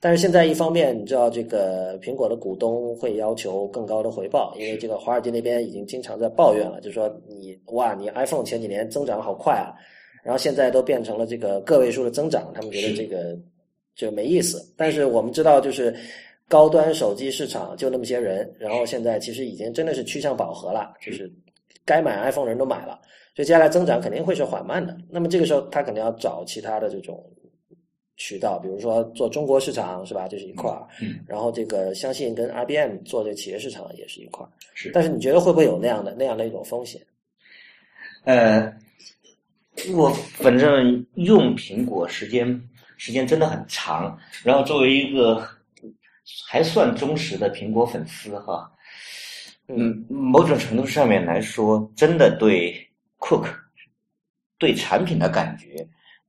[0.00, 9.72] 但是现在一方面，你知道这个苹果的股东会要求更高的回报，因为这个华尔街那边已经经常在抱怨了，就说你哇，你 iPhone 前几年增长好快啊，
[10.22, 13.34] 然后现在都变成了这个个位数的增长，他们觉得这个
[13.96, 14.62] 就没意思。
[14.76, 15.94] 但是我们知道，就是。
[16.48, 21.30] 高端手机市场就那么些人，然后现在其实已经真的是趋向饱和了，就是
[21.84, 23.00] 该买 iPhone 的人都买了，
[23.34, 24.96] 所以接下来增长肯定会是缓慢的。
[25.08, 27.24] 那么这个时候他肯定要找其他的这种
[28.16, 30.28] 渠道，比如说做中国市场是吧？
[30.28, 30.86] 这是一块儿，
[31.26, 34.48] 然后这个相信跟 IBM 做这个企业市场也是一块儿。
[34.74, 37.00] 是，但是你觉得会不会有那样的那样的一种风险？
[38.24, 38.72] 呃，
[39.94, 45.42] 我反正用苹果时间时间真的很长，然后作为一个。
[46.46, 48.70] 还算忠实的苹果粉丝哈，
[49.68, 52.74] 嗯，某种程度上面来说，真的对
[53.18, 53.48] Cook
[54.58, 55.86] 对产品的感觉，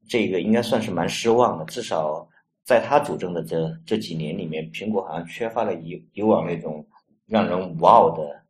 [0.09, 1.65] 这个应该算是蛮失望的。
[1.65, 2.27] 至少
[2.63, 6.85] 在他主政的这这几年里面，苹果好像缺乏了以以往那种
[7.25, 8.43] 让人哇哦的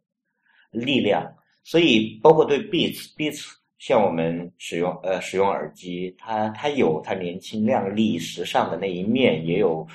[0.71, 1.31] 力量。
[1.63, 9.85] 所以，包括对 Beats Beats 像我们使用呃使用耳机，它它有它年轻靓丽时尚的那一面，也有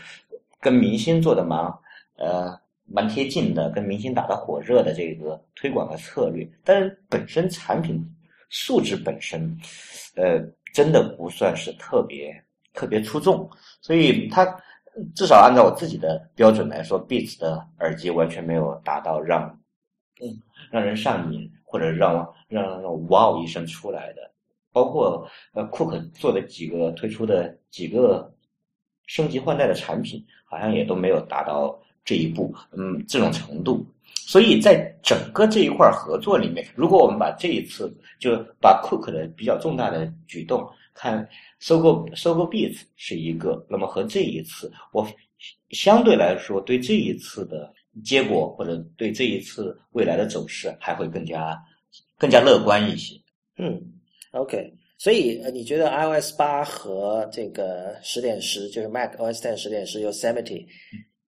[0.60, 1.60] 跟明星做的蛮
[2.16, 6.48] 呃蛮贴近的，跟明星打的火热的这个推广的策略。
[6.62, 8.04] 但是本身产品
[8.48, 9.58] 素质本身，
[10.16, 10.38] 呃，
[10.74, 12.32] 真的不算是特别
[12.74, 13.48] 特别出众，
[13.80, 14.44] 所以它
[15.14, 19.48] 至少按照我自己的标准来说，Beats 的耳机完全没有达到让
[20.20, 20.28] 嗯
[20.70, 21.50] 让人上瘾。
[21.72, 24.28] 或者让让让哇哦一声出来的，
[24.72, 28.28] 包括呃库克做的几个推出的几个
[29.10, 33.84] 升级换代的产品，好像也都没有达到这一步，嗯，这种程度。
[34.14, 45.04] 所以在整个这一块合作里面，如果我们把这一次就把 Cook 的比较重大的举动看收购收购 Beats 是一个，那么和这一次我
[45.70, 47.74] 相对来说对这一次的。
[48.04, 51.60] 结果或者对这一次未来的走势还会更加
[52.16, 53.20] 更加乐观一些。
[53.56, 53.82] 嗯
[54.30, 60.66] ，OK，所以你觉得 iOS 八和这个十点十，就是 Mac OS Ten 十点十 Yosemite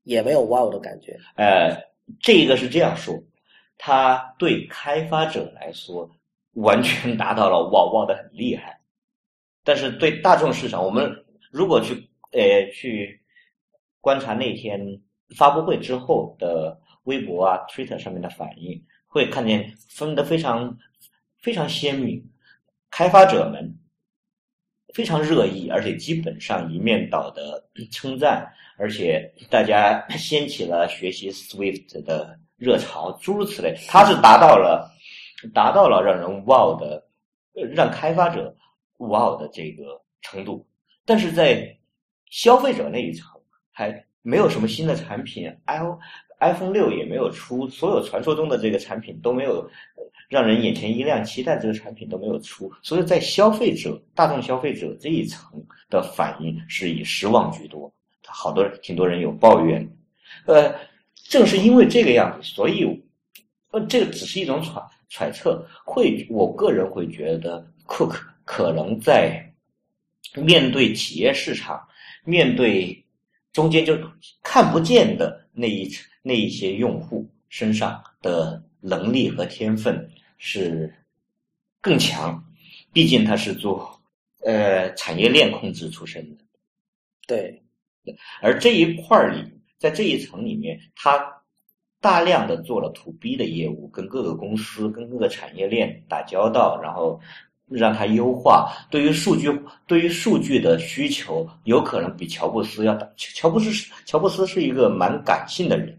[0.02, 1.18] 也没有 Wow 的感觉？
[1.37, 1.74] 呃，
[2.20, 3.18] 这一个是这样说，
[3.78, 6.11] 它对开发者来说
[6.52, 8.78] 完全 达到了 Wow Wow 的很厉害，
[9.64, 11.11] 但是对大众市场，我们
[11.50, 11.94] 如果去
[12.32, 13.18] 呃去
[14.00, 15.00] 观察那天。
[15.35, 20.76] 发布会之后的微博啊、Twitter 上面的反应，会看见分得非常
[21.38, 22.22] 非常鲜明。
[22.92, 23.76] 开发者们
[24.94, 33.74] 非常热议，而且基本上一面倒的称赞，而且大家掀起了学习 Swift 的热潮，诸如此类。
[33.88, 34.88] 它是达到了
[35.52, 37.05] 达到了让人 wow 的，
[37.74, 38.55] 让开发者
[38.98, 40.64] wow 的这个程度，
[41.05, 41.76] 但是在
[42.31, 43.28] 消费者那一层
[43.72, 44.07] 还。
[44.24, 45.81] 没有什么新的产品，i
[46.38, 49.68] iPhone 六也没有出，所有传说中的这个产品都没有
[50.33, 57.92] 让人眼前一亮，期待这个产品都没有出，所以在消费者、大众消费者这一层的反应是以失望居多。
[58.27, 59.87] 好多挺多人有抱怨，
[60.47, 60.75] 呃，
[61.29, 62.83] 正是因为这个样子，所以
[63.73, 69.45] 呃，这个只是一种揣揣测，会我个人会觉得，Cook 可能在
[70.35, 71.87] 面对企业市场，
[72.25, 72.99] 面对。
[73.53, 73.95] 中间就
[74.42, 75.87] 看不见的那一
[76.23, 80.09] 那一些用户身上的能力和天分
[80.44, 80.92] 是
[81.81, 82.44] 更强，
[82.92, 83.96] 毕竟他是做
[84.44, 86.44] 呃产业链控制出身的，
[87.28, 87.62] 对，
[88.40, 89.38] 而这一块儿里，
[89.78, 91.24] 在这一层里面，他
[92.00, 97.20] 大量的做了 to B 的业务，跟各个公司、跟各个产业链打交道，然后。
[97.68, 99.48] 让它优化，对于数据，
[99.87, 103.11] 对于数据的需求，有可能比乔布斯要大。
[103.16, 105.98] 乔布斯是乔布斯是一个蛮感性的人，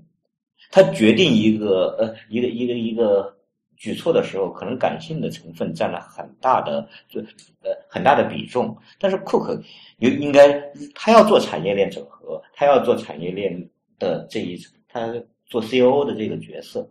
[0.69, 3.36] 他决定一个呃一个一个一个
[3.84, 7.19] 举措的时候，可能感性的成分占了很大的就
[7.62, 8.74] 呃很大的比重。
[8.98, 9.62] 但是库克
[9.98, 10.58] 有应该
[10.96, 13.54] 他要做产业链整合，他要做产业链
[14.00, 15.13] 的这一层，他
[15.46, 16.89] 做 COO 的这个角色，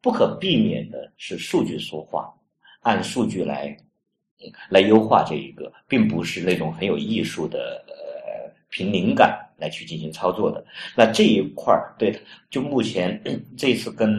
[0.00, 2.32] 不可避免的是数据说话，
[2.82, 3.76] 按数据来。
[4.70, 10.64] 来优化这一个，并不是那种很有艺术的，呃，凭灵感来去进行操作的。
[10.94, 12.16] 那这一块儿，对，
[12.48, 13.20] 就目前
[13.58, 14.16] 这次跟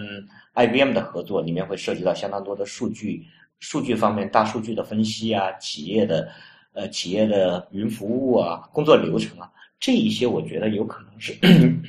[0.55, 3.25] IBM 的合作里面会涉及到相当多的数据，
[3.59, 6.29] 数据方面大数据的分析啊，企业的，
[6.73, 11.33] 呃，企业的云服务啊，工作流程啊，这一些我觉得有可能是，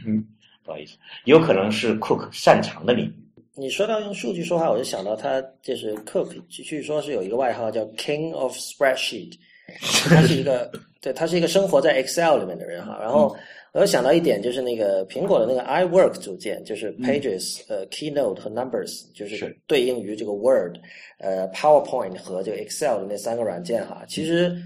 [0.64, 3.14] 不好意思，有可能是 Cook 擅长的领域。
[3.54, 9.34] 你说到用数据说话，我就想到他就是 Cook，据说是有一个外号叫 King of Spreadsheet，
[10.08, 10.70] 他是一个
[11.02, 12.98] 对，他是一个生活在 Excel 里面的人哈。
[13.00, 13.36] 然后
[13.72, 20.76] 我想到一点，就是那个苹果的那个 iWork 组件，就是 Pages、呃 Keynote 和 Numbers，就是对应于这个 Word、
[21.18, 24.04] 呃 PowerPoint 和这个 Excel 的那三个软件哈。
[24.08, 24.56] 其实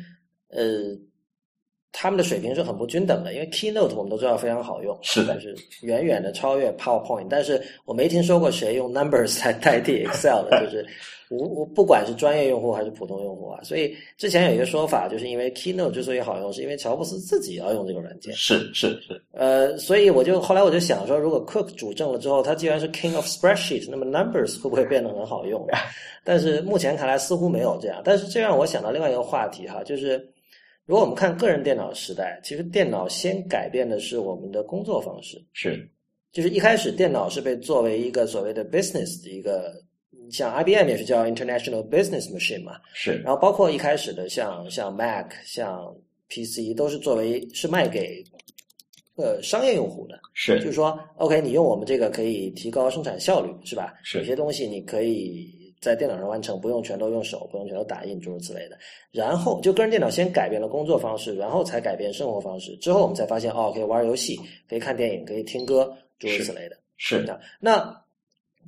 [0.48, 0.96] 呃。
[1.96, 7.28] 他们的水平是很不均等的，因为 Keynote 我们都知道非常好用，是的，就是远远的超越 PowerPoint。
[7.30, 10.84] 但是我没听说过谁用 Numbers 来代替 Excel 的，就是
[11.30, 13.62] 我我不管是专业用户还是普通用户啊。
[13.62, 18.34] 所以之前有一个说法，就是因为 Keynote 之所以好用，是因为乔布斯自己要用这个软件。
[18.34, 19.22] 是是是。
[19.32, 25.64] 呃，所以我就后来我就想说，如果 Cook 主政了之后，他既然是 King of Spreadsheet，那么 Numbers 会不会变得很好用？
[26.26, 28.02] 但是目前看来似乎没有这样。
[28.04, 30.28] 但是这让我想到另外一个话题哈，就是。
[30.86, 35.42] 如果我们看个人电脑时代，其实电脑先改变的是我们的工作方式。
[35.54, 35.88] 是，
[36.30, 39.72] 就是一开始电脑是被作为一个所谓的 business 的一个，
[40.30, 42.78] 像 IBM 也是叫 International Business Machine 嘛。
[42.92, 43.16] 是。
[43.24, 45.94] 然后包括一开始的像像 Mac、像
[46.28, 48.22] PC 都是作为是卖给
[49.16, 50.20] 呃商业用户的。
[50.34, 50.58] 是。
[50.58, 53.94] 就是说，OK，你用我们这个可以提高生产效率，是吧？
[54.02, 54.18] 是。
[54.18, 58.78] 有些东西你可以在电脑上完成，不用全都用手，不用全都打印，诸如此类的。
[59.10, 62.76] 然后就个人电脑先改变了工作方式，然后才改变生活方式。
[62.76, 66.76] 之后我们才发现，哦，可以玩游戏，可以看电影，可以听歌，诸如此类的。
[66.96, 67.40] 是的。
[67.60, 67.94] 那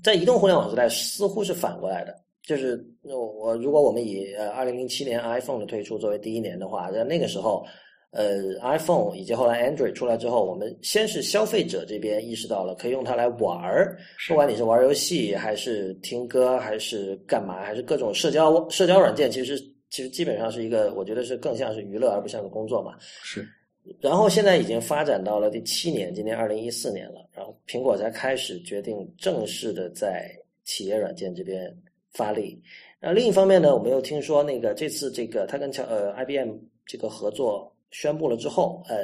[0.03, 2.15] 在移动互联网时代，似乎是反过来的。
[2.43, 7.67] 就是我如果我们以呃二零零七年 iPhone 的推出作为第一年的话，在那个时候，
[8.13, 13.99] 呃，iPhone 以及后来 Android 出来之后，我们先是消费者这边意识到了可以用它来玩儿，
[14.29, 19.59] 不管你是玩游戏还是听歌还是干嘛，还是各种社交社交软件，其实
[19.91, 22.97] 其实基本上是一个，我觉得是更像是娱乐而不像是工作嘛。
[23.01, 23.47] 是。
[24.01, 30.31] 然后现在已经发展到了第七年，今年二零一四年了，然后苹果才开始决定正式的在
[30.65, 31.77] 企业软件这边。
[32.13, 32.59] 发力，
[32.99, 36.55] 那另一方面呢，我们又听说那个这次这个他跟乔呃 IBM
[36.87, 38.97] 这个合作宣布了之后，呃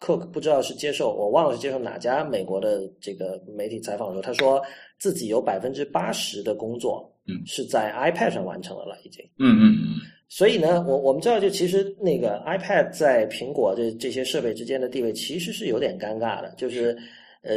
[0.00, 4.62] ，Cook 不知道是接受我忘了是接受哪家美国的这个媒体采访的时候，他说
[4.98, 16.96] 自己有百分之八十的工作，嗯，是在 iPad 上完成了了，已经，嗯嗯嗯，所以呢，我我们知道就其实那个 iPad 在苹果这这些设备之间的地位其实是有点尴尬的，就是
[17.42, 17.52] 呃。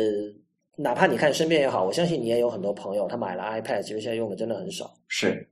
[0.78, 4.94] 哪怕你看身边也好，我相信你也有很多朋友，他买了 iPad，其实现在用的真的很少。
[5.08, 5.48] 是，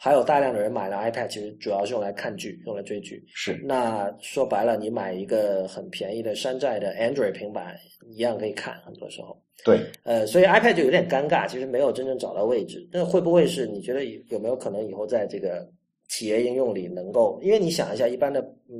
[0.00, 3.20] 还有大量的人买了 iPad，其实主要是用来看剧，用来追剧。
[3.34, 3.60] 是。
[3.64, 7.76] 那说白了，你买一个很便宜的山寨的 Android 平板，
[8.06, 8.80] 一样可以看。
[8.84, 9.36] 很多时候。
[9.64, 9.80] 对。
[10.04, 12.88] 呃，所以 iPad 就有点尴尬，其实没有真正找到位置。
[12.92, 15.68] 那会不会是你觉得有没有可能以后在这个
[16.08, 17.40] 企业应用里能够？
[17.42, 18.40] 因为你想一下，一般的
[18.70, 18.76] 嗯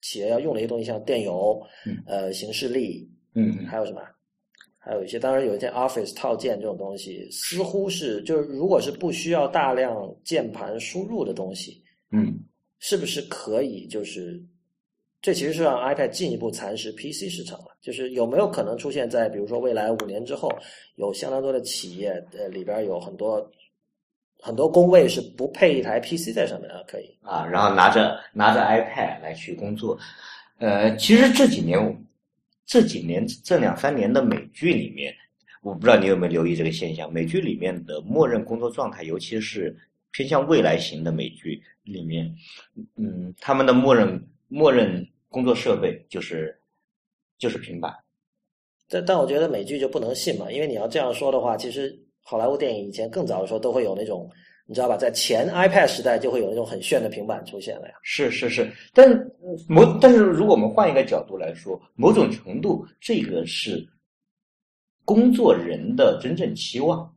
[0.00, 1.62] 企业要用的一些东西，像电邮、
[2.04, 4.02] 呃行事历，嗯，还有什么？
[4.84, 11.80] 还有一些，当然有一些 Office 套件这种东西，似乎是就是如果是不需要大量键盘输入的东西，
[12.10, 12.34] 嗯，
[12.80, 14.42] 是不是可以就是
[15.20, 17.66] 这其实是让 iPad 进一步蚕食 PC 市场了？
[17.80, 20.50] 就是有没有可能出现在比如说未来五年之后，
[20.96, 23.48] 有相当多的企业呃里边有很多
[24.40, 29.96] 很多工位是不配一台 PC 在上面的，可以啊，然后拿着拿着 iPad 来去工作，
[30.58, 31.78] 呃，其实这几年。
[32.72, 35.14] 这几年这两三年的美剧里面，
[35.60, 37.12] 我不知道你有没有留意这个现象。
[37.12, 39.76] 美剧里面的默认工作状态，尤其是
[40.10, 42.34] 偏向未来型的美剧里面，
[42.96, 46.58] 嗯，他们的默认默认工作设备就是
[47.36, 47.94] 就是平板。
[48.88, 54.30] 但但我觉得美剧就不能信嘛，因为你要这样说的话，其实好莱坞电影以前更早的时候都会有那种。
[54.66, 57.94] 你知道吧，在前 iPad 时代就会有那种很炫的平板出现了呀。
[58.02, 59.10] 是是是，但
[59.68, 63.86] 某但是如果我们换一个角度来说，某种程度这个是
[65.04, 67.12] 工作人的真正期望，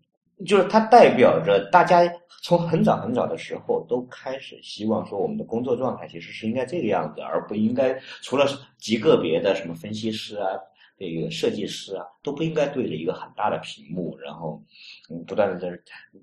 [0.45, 2.01] 就是它代表着大家
[2.41, 8.45] 从很早很早的时候都开始希望说，我们的工作状态其实是应该这个样子，而不应该除了
[8.79, 10.49] 极个别的什么分析师啊。
[10.97, 14.63] 这个设计师啊，都不应该对着一个很大的屏幕，然后
[15.09, 15.77] 嗯，不断的在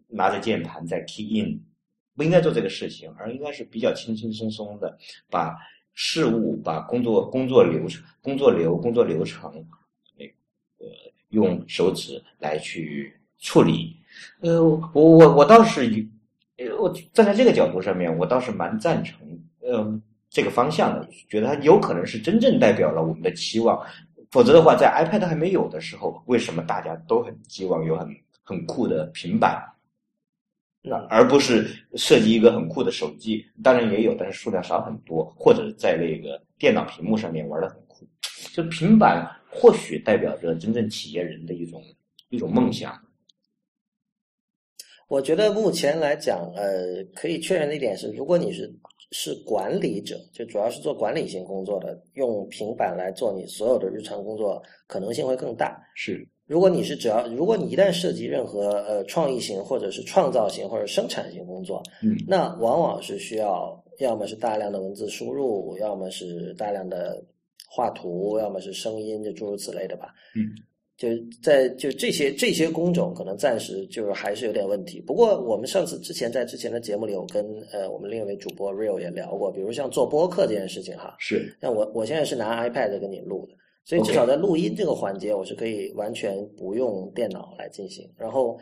[0.09, 1.61] 拿着键盘在 key in，
[2.17, 4.97] 不应该做这个事情，而应该是比较轻轻松松的
[5.31, 5.55] 把
[5.93, 9.53] 事物、把工作工作流程、工作流、工作流程，
[10.17, 10.91] 那个
[11.29, 13.95] 用手指来去处理。
[14.41, 16.09] 呃，我我我倒是，
[16.79, 19.19] 我站在这个角度上面，我倒是蛮赞成，
[19.61, 20.01] 嗯，
[20.31, 23.79] 这个方向的，觉得它有可能是真正代表了我们的期望。
[24.33, 28.09] 否则的话，在 iPad 还没有的时候，为什么大家都很希望有很
[28.43, 29.63] 很酷的平板，
[30.81, 33.45] 那而不是设计一个很酷的手机？
[33.63, 35.23] 当然也有，但是数量少很多。
[35.39, 38.07] 或者在那个电脑屏幕上面玩的很酷，
[38.55, 41.85] 就平板或许代表着真正企业人的一种
[42.31, 42.99] 一种梦想。
[45.09, 48.75] 我觉得目前来讲，呃，可以确认的一点是，如果你是。
[49.13, 55.81] 是管理者，就主要是做管理型工作的，用平板来做你所有的日常工作，可能性会更大。
[55.95, 67.23] 是，如果你是只要，如果你一旦涉及任何呃创意型或者是创造型或者生产型工作，嗯，那往往是需要要么是大量的文字输入，要么是大量的
[67.69, 70.09] 画图，要么是声音，就诸如此类的吧。
[70.35, 70.43] 嗯。
[70.97, 71.09] 就
[71.43, 75.01] 在就这些这些工种可能暂时就是还是有点问题。
[75.01, 81.17] 不过我们上次之前在之前的节目里，有跟呃我们另一位主播 Real 也聊过，比如像做播客这件事情哈。
[81.19, 81.57] 是。
[81.61, 88.09] 那我我现在是拿 iPad 跟你录的，所以至少在录音这个环节，我是可以完全不用电脑来进行。
[88.17, 88.59] 然后。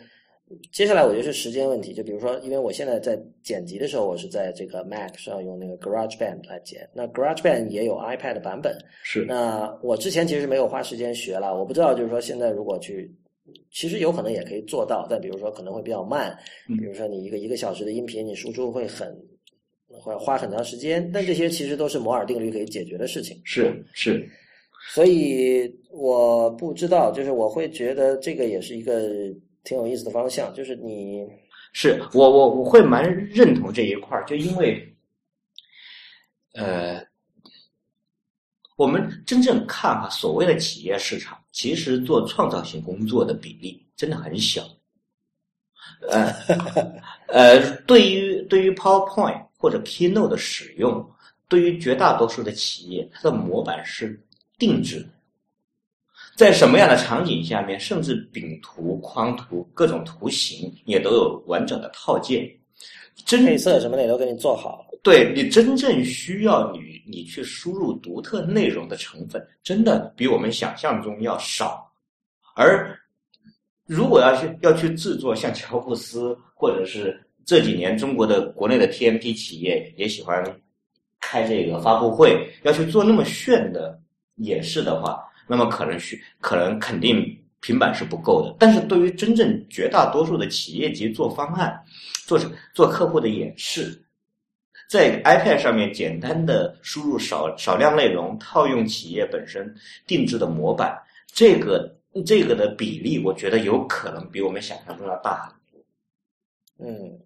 [0.73, 8.77] 接下来我觉得是时间问题，就比如说，因为我现在在剪辑的时候，我是在这个 Mac 上用那个 GarageBand 来剪，那 GarageBand 也有 iPad 版本。
[9.05, 9.25] 是。
[9.27, 13.09] 那我之前其实没有花时间学了，我不知道，就是说现在如果去，
[13.71, 16.37] 其实有可能也可以做到，但比如说可能会比较慢，
[16.67, 19.17] 比如说你一个一个小时的音频，你输出会很
[20.01, 23.41] 会花很长时间，但这些其实都是摩尔定律可以解决的事情。
[23.45, 24.29] 是是。
[24.93, 29.33] 所以我不知道，就是我会觉得这个也是一个。
[29.65, 31.27] 挺有意思的方向，就是你
[31.73, 34.97] 是我我我会蛮认同这一块儿，就因为，
[36.55, 37.05] 呃，
[38.77, 44.63] 我们真正看啊，所谓的企业市场，其实做创造性工作的比例真的很小。
[46.09, 46.33] 呃
[47.29, 51.09] 呃，对于对于 PowerPoint 或者 Keynote 的使用，
[51.49, 54.19] 对于绝大多数的企业，它的模板是
[54.59, 55.09] 定制的。
[56.41, 62.51] 在什么样的场景下面，甚至饼图、框图、各种图形也都有完整的套件，
[63.27, 64.87] 真配色什么的也都给你做好。
[65.03, 71.87] 对你真正需要你你去输入独特内容的成分，真的比我们想象中要少。
[72.55, 72.99] 而
[73.85, 80.43] 如果要去要去制作像乔布斯，或者是这几年中国的国内的 TMT 企业也喜欢
[81.21, 84.01] 开这个发布会，要去做那么炫的
[84.37, 85.23] 演示的话。
[85.51, 91.83] 那么可能需可能肯定平板是不够的，但是对于真正绝大多数的企业级做方案、
[92.25, 92.39] 做
[92.73, 94.01] 做客户的演示，
[94.89, 99.75] 在 iPad 上面简单的输入少少量内容，套用企业本身
[100.07, 100.97] 定制的模板，
[101.27, 101.93] 这个
[102.25, 105.85] 这个的比例，我觉得有可能比我们想象中要大很多。
[106.79, 107.19] 嗯，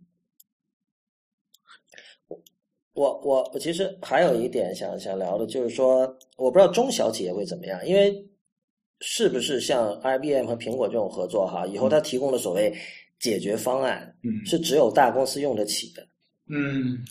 [2.95, 6.01] 我我我其实还有一点想想聊的，就是说，
[6.37, 8.25] 我不知道中小企业会怎么样，因为
[9.01, 12.73] 是不是像 IBM 和苹果这种合作哈，以后它提供的所谓
[13.19, 16.07] 解决方案，嗯，是只有大公司用得起的。
[16.47, 17.03] 嗯，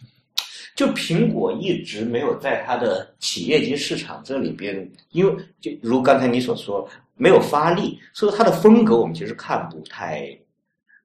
[0.74, 10.22] 就苹果一直没有在它的企业级市场这里边，因为就如刚才你所说，没有发力，所以它的风格我们其实看不太，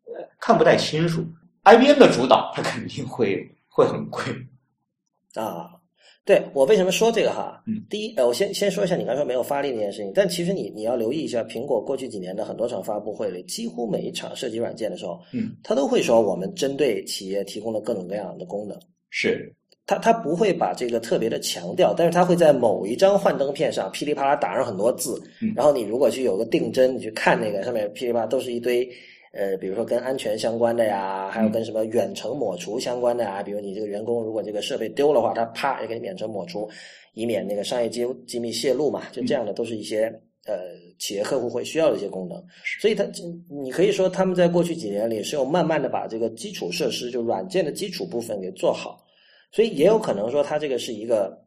[0.05, 1.25] 呃，看不太清楚。
[1.65, 4.23] IBM 的主导，它肯定会会很贵。
[5.45, 5.71] 啊，
[6.25, 7.63] 对我为什么说这个哈？
[7.67, 18.79] 嗯，第一，呃，我先先说一下你刚才说没有发力那件事情，但其实你你要留意一下，苹果过去几年的很多场发布会里，几乎每一场涉及软件的时候，嗯，他都会说我们针对企业提供了各种各样的功能，
[19.11, 19.55] 是，
[19.87, 28.89] 他他不会把这个特别的强调，但是他会在某一张幻灯片上噼里啪啦打上很多字，嗯然后你如果去有个定帧，你去看那个上面噼里啪啦都是一堆。
[29.39, 36.69] 呃，比如说跟安全相关的呀，还有跟什么远程抹除相关的呀，比如你这个员工如果这个设备丢了话，他啪也给你远程抹除，
[37.15, 40.07] 以免那个商业机机密泄露嘛，就这样的都是一些
[40.45, 42.45] 呃企业客户会需要的一些功能。
[42.81, 43.05] 所以它
[43.49, 49.07] 你可以说他们在过去几年里是有慢慢的把这个基础设施就软件的基础部分给做好，
[49.53, 51.41] 所以也有可能说它这个是一个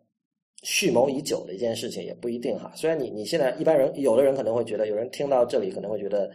[0.64, 2.72] 蓄谋已久的一件事情，也不一定哈。
[2.74, 6.32] 虽然你你现在一般人有的人可能会觉得，有人听到这里可能会觉得。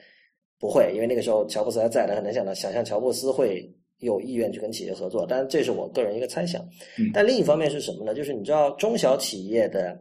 [0.58, 5.26] 不会，因为那个时候乔布斯还在的，很难想到想象乔布斯会有意愿去跟企业合作。
[5.28, 6.66] 但是这是我个人一个猜想。
[7.12, 8.14] 但另一方面是什么呢？
[8.14, 10.00] 就是你知道中小企业的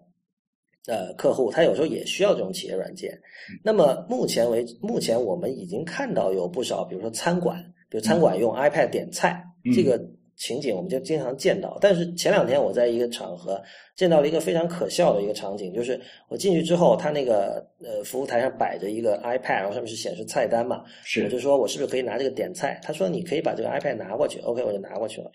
[0.87, 3.19] 呃客户，他有时候也需要这种企业软件。
[3.63, 9.43] 那么目前为目前我们已经看到有不少，比如说餐馆，比如餐馆用 iPad 点菜
[9.73, 9.99] 这个。
[10.35, 13.61] 情景我们就经常见到，但是前两天我在一个场合
[13.95, 22.79] 见到了一个非常可笑的一个场景，就是我进去之后，他那个呃服务台上摆着一个 iPad，然后上面是显示菜单嘛，是我就说我是不是可以拿这个点菜？
[22.83, 25.31] 他说你可以把这个 iPad 拿过去，OK，我就拿过去了。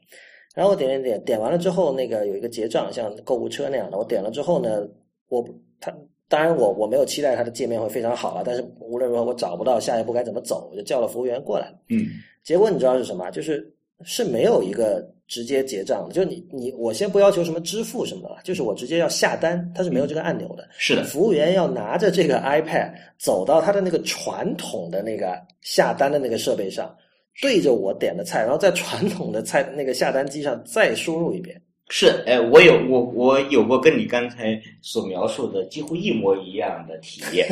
[0.54, 4.86] 然后我点点点点完了之后，那个有一个结账，像购物车那样的，我点了之后呢，
[5.28, 5.42] 我
[5.80, 5.96] 他
[6.28, 11.72] 当然我我没有期待它的界面会非常好了，但是无论如何我找不到下一步该怎么走，我就叫了服务员过来。
[11.88, 12.04] 嗯，
[12.44, 13.30] 结果你知道是什么？
[13.30, 13.72] 就是
[14.04, 15.08] 是没有一个。
[15.30, 20.68] 直接结账的，就你你我先不要求什么支付什么了，就是我直接要下单，它是没有这个按钮的。
[20.76, 26.92] 是的，服务员要拿着这个 iPad 走到他的那个传统的那个下单的那个设备上，
[27.40, 31.62] 对着我点的菜，然后在传统的菜那个下单机上再输入一遍。
[31.90, 37.46] 是，哎，我有我我有过跟你刚才所描述的几乎一模一样的体验。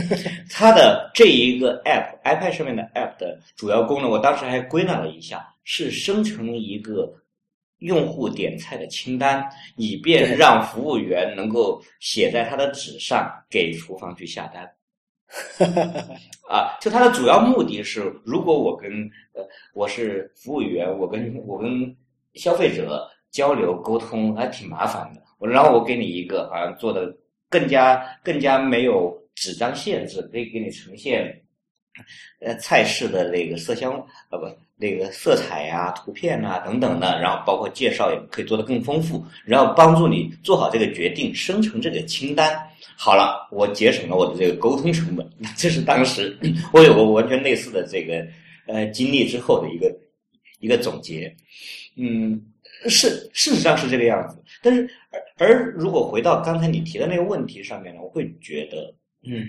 [0.51, 7.13] 它的这一个 App iPad 上面的 App 的主要功能，我当时还归纳了一下，是生成一个。
[7.81, 14.69] 用户点菜的清单，以便让服务员能够写在他的纸上，给厨房去下单。
[16.51, 18.91] 啊，就它的主要目的是，如果我跟
[19.33, 21.97] 呃我是服务员，我跟我跟
[22.35, 25.23] 消费者交流沟通还挺麻烦的。
[25.39, 27.17] 我然后我给你一个，好像做的
[27.49, 31.43] 更加更加没有纸张限制，可以给你呈现
[32.41, 33.93] 呃菜式的那个色香
[34.31, 34.47] 啊不。
[34.81, 42.57] 那个色彩呀、图片啊等等的，然后包括介绍也可以做得更丰富，然后帮助你做好这个决定，生成这个清单。
[42.97, 45.29] 好了，我节省了我的这个沟通成本。
[45.59, 46.39] 这是当时
[46.73, 48.25] 我有过完全类似的这个
[48.69, 49.93] 呃经历之后的一个
[50.61, 51.35] 一个总结。
[51.97, 52.41] 嗯，
[52.87, 54.43] 是事实上是这个样子。
[54.63, 59.47] 但是而而如果回到刚才你提的那个问题上面呢，我会觉得，嗯，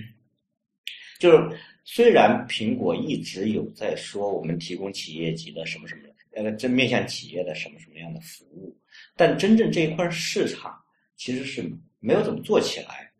[1.19, 6.01] 就是虽然苹果一直有在说我们提供企业级的什么什么，
[6.35, 8.75] 呃，这面向企业的什么什么样的服务，
[9.15, 10.73] 但真正这一块市场
[11.15, 11.63] 其实是
[11.99, 13.11] 没有怎么做起来。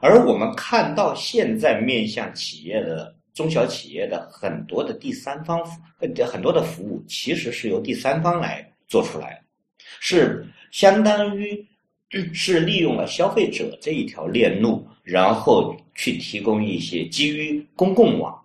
[0.00, 5.80] 而我们看到现在面向企业的中小企业的很多的第三方服，
[6.26, 9.42] 很多的服务其实是由第三方来做出来，
[10.00, 11.66] 是相当于
[12.34, 18.38] 是利用了消费者这一条链路，然后去提供一些基于公共网，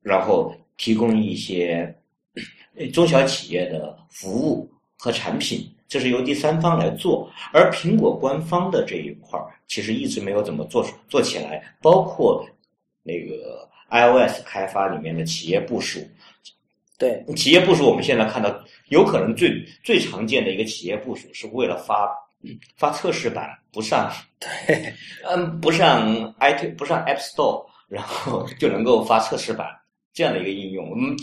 [0.00, 1.94] 然后提供一些
[2.90, 5.70] 中小企业的服务和产品。
[5.86, 12.48] 这是由第三方来做，而苹果官方的这一块儿其实一直没有怎么做做起来，包括
[13.02, 16.00] 那个 iOS 开发里面的企业部署。
[17.00, 18.54] 对，企业部署我们现在看到，
[18.90, 22.06] 有可能最最常见的一个企业部署是为了发
[22.76, 24.92] 发测试版不上，对，
[25.26, 29.66] 嗯，不上 iT 不上 App Store，然后就能够发测试版
[30.12, 30.90] 这样的一个应用。
[30.90, 31.16] 我们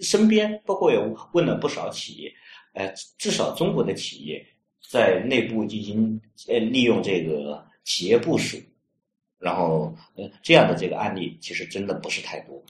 [0.00, 0.98] 身边包括也
[1.32, 2.32] 问了不少企业。
[2.74, 4.46] 呃，至少中国的企业
[4.90, 8.58] 在内部进行呃利用这个企业部署，
[9.38, 12.62] 然后呃这样的这个案例其实真的不是太多。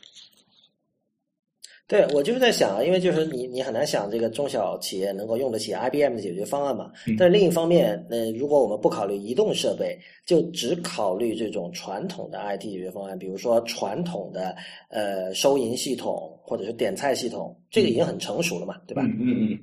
[1.89, 6.91] 对，我就是在想啊，因为就是你你很难想这个中小企业能够用得起 IBM 的解决方案嘛。
[7.17, 14.57] 但是另一方面，呃，如果我们不考虑移动设备，就只考虑这种传统的 IT 解决方案，比如说传统的
[14.89, 19.03] 呃收银系统或者是点菜系统，这个已经很成熟了嘛，对吧？
[19.03, 19.59] 嗯嗯嗯。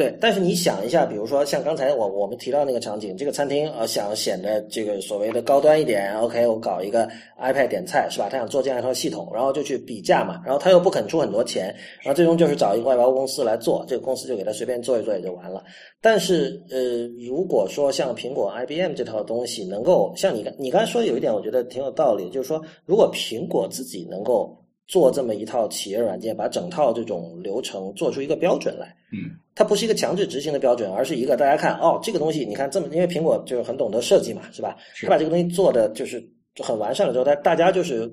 [0.00, 7.06] 对，但是你想一下，比如说像刚才我我们提到那个场景，这个餐厅呃想显得这个所谓的高端一点，OK，我搞一个
[7.38, 8.26] iPad 点菜是吧？
[8.30, 11.66] 他想做这样一套系统，然后就去比价嘛，然后他又不肯出很多钱，
[12.02, 15.62] 然后最终就是找一个外包公司来做，这个公司就给他随便做一做也就完了。
[16.00, 24.56] 但是呃，如果说像苹果 IBM 这套东西能够像你你刚才说有一点，我觉得挺有道理，就是说如果苹果自己能够。
[24.90, 28.92] 做这么一套企业软件，把整套这种流程做出一个标准来。
[29.12, 34.76] 嗯，它不是一个强制执行的标准，而是一个大家看哦，这个东西你看这么，因为苹果就是很懂得设计嘛，是吧？
[35.00, 36.20] 他把这个东西做的就是
[36.58, 38.10] 很完善了之后，大大家就是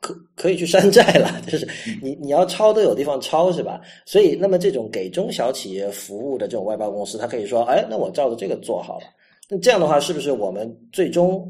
[0.00, 1.68] 可可以去山寨了， 就是
[2.02, 3.80] 你你要抄都有地方抄，是吧？
[4.04, 9.06] 所以，那么这种给中小企业服务的这种外包公司，他可以说，哎，那我照着这个做好了。
[9.48, 11.48] 那这样的话，是不是我们最终？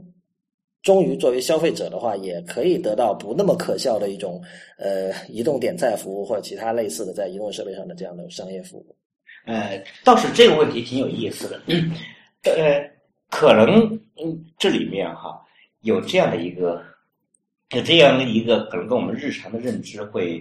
[0.87, 4.41] 终于，作为消费者的话，也可以得到不那么可笑的一种
[4.79, 8.97] 呃移动点菜服务或者其他类似的在移动设备上的这样的商业服务。
[9.47, 11.61] 呃，倒是这个问题挺有意思的。
[12.45, 12.89] 呃，
[13.31, 15.45] 可能嗯这里面哈
[15.81, 16.81] 有这样的一个
[17.71, 20.41] 有这样的一个可能跟我们日常的认知会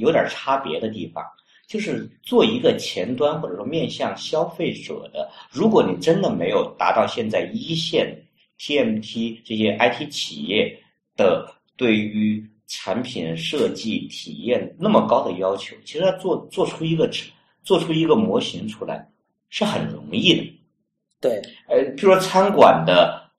[0.00, 1.24] 有点差别的地方，
[1.66, 8.16] 就是做一个前端或者说面向消费者的，如果你真的没有达到现在一线。
[8.58, 10.76] TMT 这些 IT 企业
[11.16, 11.46] 的
[11.76, 17.08] 对于产品设计体验那么高的要求，其实它做做出一个
[17.62, 19.06] 做出一个模型出来
[19.50, 20.52] 是很容易的。
[21.20, 23.30] 对，呃，比如说餐馆的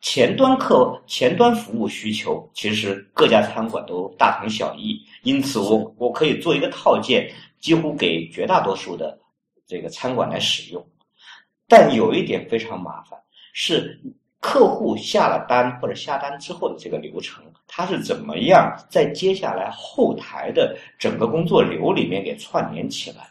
[0.00, 9.18] 前端客前端服务需求，其实各家餐馆都大同小异，因此我我可以做一个套件，几乎给绝大多数的
[9.66, 10.84] 这个餐馆来使用。
[11.68, 13.18] 但有一点非常麻烦
[13.52, 14.00] 是。
[14.46, 23.26] 客户下了单或者下单之后的这个流程，它是怎么样在接下来后台的整个工作流里面给串联起来？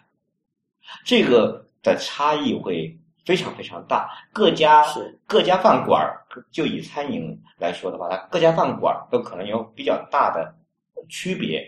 [1.06, 4.10] 这个的差异会非常非常大。
[4.34, 4.84] 各家
[5.28, 6.18] 各家饭馆儿，
[6.52, 10.52] 就以餐饮来说的话，它各家饭馆儿都可能有比较大的
[11.10, 11.64] 区别。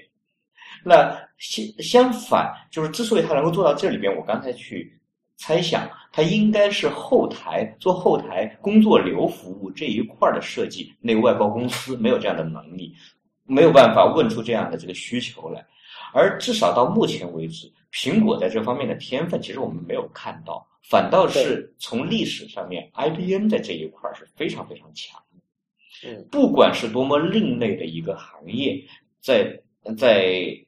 [0.84, 4.95] 那相相反，就是之所以它能够做到这里边，我刚才去。
[5.38, 12.96] 猜想，它应该是后台做后台工作流服务这一块的设计，那个外包公司没有这样的能力，
[13.44, 15.66] 没有办法问出这样的这个需求来。
[16.14, 26.10] 而至少到目前为止，苹果在这方面的天分，其实我们没有看到，反倒是从历史上面，IBM 在这一块是非常非常强的。
[26.10, 28.82] 嗯，不管是多么另类的一个行业，
[29.20, 29.62] 在
[29.98, 30.64] 在。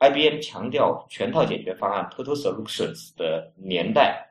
[0.00, 4.30] IBM 强调全套解决方案 （Total Solutions） 的年代，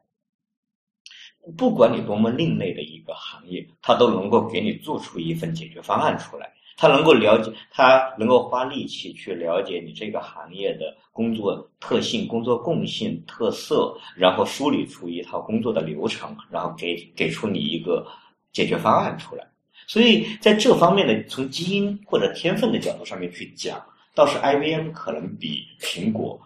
[1.57, 6.53] 不管你多么另类的一个行业，它都能够给你做出一份解决方案出来。
[6.77, 18.07] 它能够了解，它能够花力气去了解你这个行业的工作特性、工作共性、特色，然后梳理出一套工作的流程，然后给给出你一个
[18.53, 19.45] 解决方案出来。
[19.85, 23.83] 所以在这方面的，从基因或者天分的角度上面去讲。
[24.17, 26.41] 倒是 IBM 可能比苹果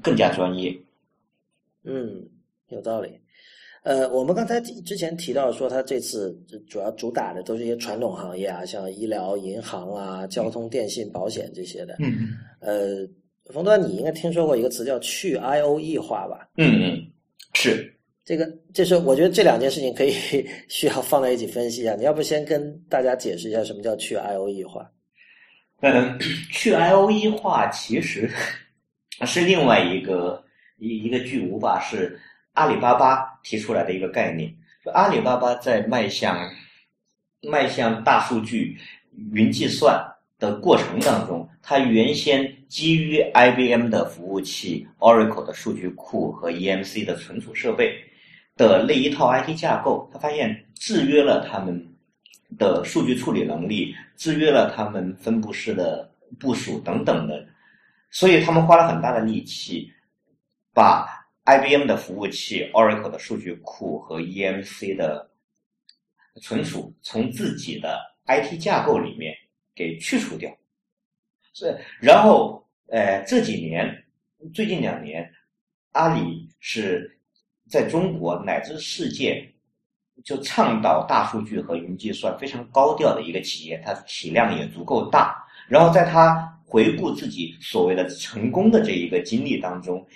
[0.00, 0.72] 更加专业。
[1.82, 2.24] 嗯，
[2.68, 3.10] 有道理。
[3.82, 6.32] 呃，我们刚才之前提到说，它这次
[6.68, 11.96] 主要主打的都是一些传统行业啊，像医疗、银行啊、交通、电信、保险这些的。
[11.98, 13.04] 嗯呃，
[13.52, 16.48] 冯端，你应该听说过一个词叫去 I O E 化吧？
[16.58, 17.06] 嗯嗯，
[17.54, 17.92] 是
[18.24, 20.12] 这个，这是我觉得这两件事情可以
[20.68, 21.96] 需要放在一起分析一下。
[21.96, 24.88] 你要不先跟大家解释一下什么叫去 I O E 化？
[25.80, 26.18] 嗯，
[26.50, 28.30] 去 I O E 化其实
[29.24, 30.44] 是另外一个
[30.78, 32.20] 一一个巨无霸是。
[32.54, 34.50] 阿里巴巴提出来的一个概念，
[34.94, 36.50] 阿里巴巴在迈向
[37.42, 38.78] 迈向大数据、
[39.32, 40.02] 云计算
[40.38, 47.94] 的过程当中，它原先基于 IBM 的服务器、Oracle 的数据库和 EMC 的存储设备
[48.56, 51.86] 的那一套 IT 架构，它发现制约了他们
[52.58, 57.46] 的数据处理能力，制约了他们分布式的部署等等的，
[58.10, 59.92] 所以他们花了很大的力气
[60.72, 61.14] 把。
[61.48, 65.30] IBM 的服务器、Oracle 的数据库和 EMC 的
[66.42, 69.32] 存储，从自己的 IT 架构里面
[69.72, 70.52] 给去除掉。
[71.54, 74.04] 是，然后，呃，这几年，
[74.52, 75.32] 最近两年，
[75.92, 77.16] 阿里是
[77.70, 79.48] 在中国乃至世界
[80.24, 85.36] 就倡导大数据和云计算非常高调的一个企业，它体量也足够大。
[85.68, 90.06] 然后，在他回顾自己所谓的成功的这一个经历当中。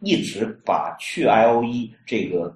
[0.00, 2.54] 一直把去 I O E 这个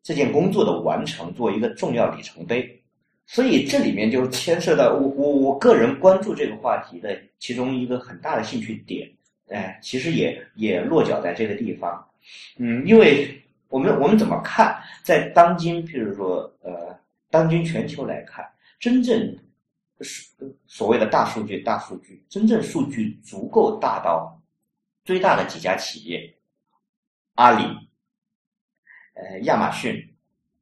[0.00, 2.80] 这件工作的完成做一个重要里程碑，
[3.26, 9.10] 所以这里面就牵涉到我我我个人关注这个话题的其中一个很大的兴趣点，
[9.48, 12.06] 哎，其实也也落脚在这个地方，
[12.58, 13.42] 嗯，因为
[13.74, 16.96] 我们我们怎么看，在当今，譬如说呃，
[17.28, 18.48] 当今全球来看，
[18.78, 19.36] 真正
[20.68, 24.40] 所谓的大数据，大数据真正数据足够大到
[25.04, 26.32] 最大的几家企业。
[27.34, 27.64] 阿里、
[29.14, 30.08] 呃，亚马逊、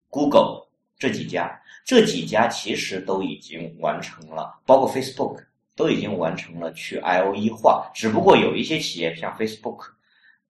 [0.08, 5.44] Google 这几家，这几家其实都已经完成了，包括 Facebook
[5.76, 7.90] 都已经完成了去 I O E 化。
[7.92, 9.88] 只不过有一些企业像 Facebook，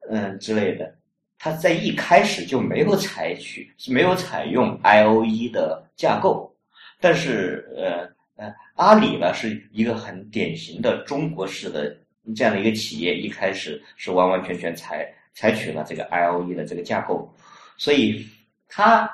[0.09, 0.97] 嗯之类的，
[1.45, 6.55] 它在一开始就没有采取，没有采用 I O E 的架构。
[7.01, 11.97] 但是，呃呃，阿里呢是一个很典型的中国式的
[12.37, 15.13] 这样的一个企业，一开始是完完全全采。
[15.35, 17.35] 采取了这个 I O E 的这个架构，
[17.79, 18.23] 所以
[18.69, 19.11] 他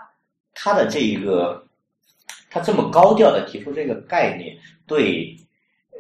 [0.52, 1.64] 他的这一个
[2.50, 5.36] 他这么高调的提出这个概念，对
[5.92, 5.98] 呃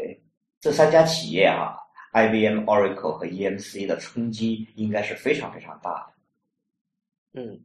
[0.60, 1.76] 这三家企业啊
[2.10, 6.17] ，I B M、Oracle 和 E M C 的冲击应该是非常非常大的。
[7.34, 7.60] 嗯，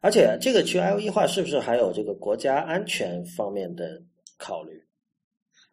[0.00, 4.02] 而且这个去 I O E 化是不是还有这个国家安全方面的
[4.36, 4.82] 考虑？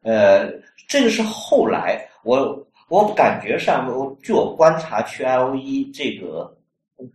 [0.03, 0.51] 呃，
[0.87, 2.65] 这个是后来我。
[2.89, 6.57] 我感觉上，我据我观察，去 I O E 这个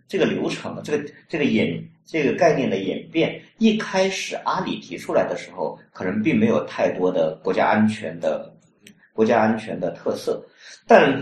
[0.07, 8.55] 这个流程，这个这个演这个概念的演变，一开始阿里提出来的时候，可能并没有太多的国家安全的
[9.13, 10.41] 国家安全的特色，
[10.87, 11.13] 但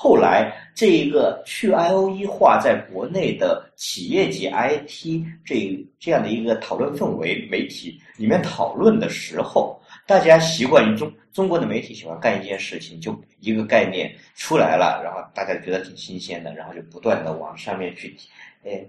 [0.00, 9.76] 后来这一个去 I O E 化在国内的企业级 I T 这这样的一个讨论氛围，媒体里面讨论的时候。
[10.06, 18.16] 大家习惯于中中国的媒体喜欢干一件事情，就一个概念出来了，然后大家觉得挺新鲜的，然后就不断的往上面去，
[18.64, 18.80] 哎，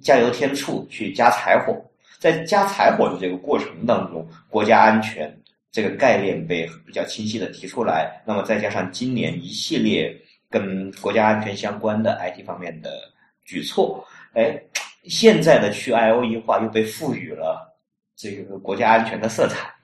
[0.00, 1.76] 加油添醋，去加柴火。
[2.20, 5.36] 在加柴火的这个过程当中，国家安全
[5.72, 8.22] 这个概念被比较清晰的提出来。
[8.24, 10.16] 那么再加上今年一系列
[10.52, 13.10] 跟国家安全相关的 IT 方面的
[13.42, 14.62] 举措，哎，
[15.04, 17.74] 现在的去 I O E 化又被赋予了
[18.14, 19.74] 这个国家安全的色彩。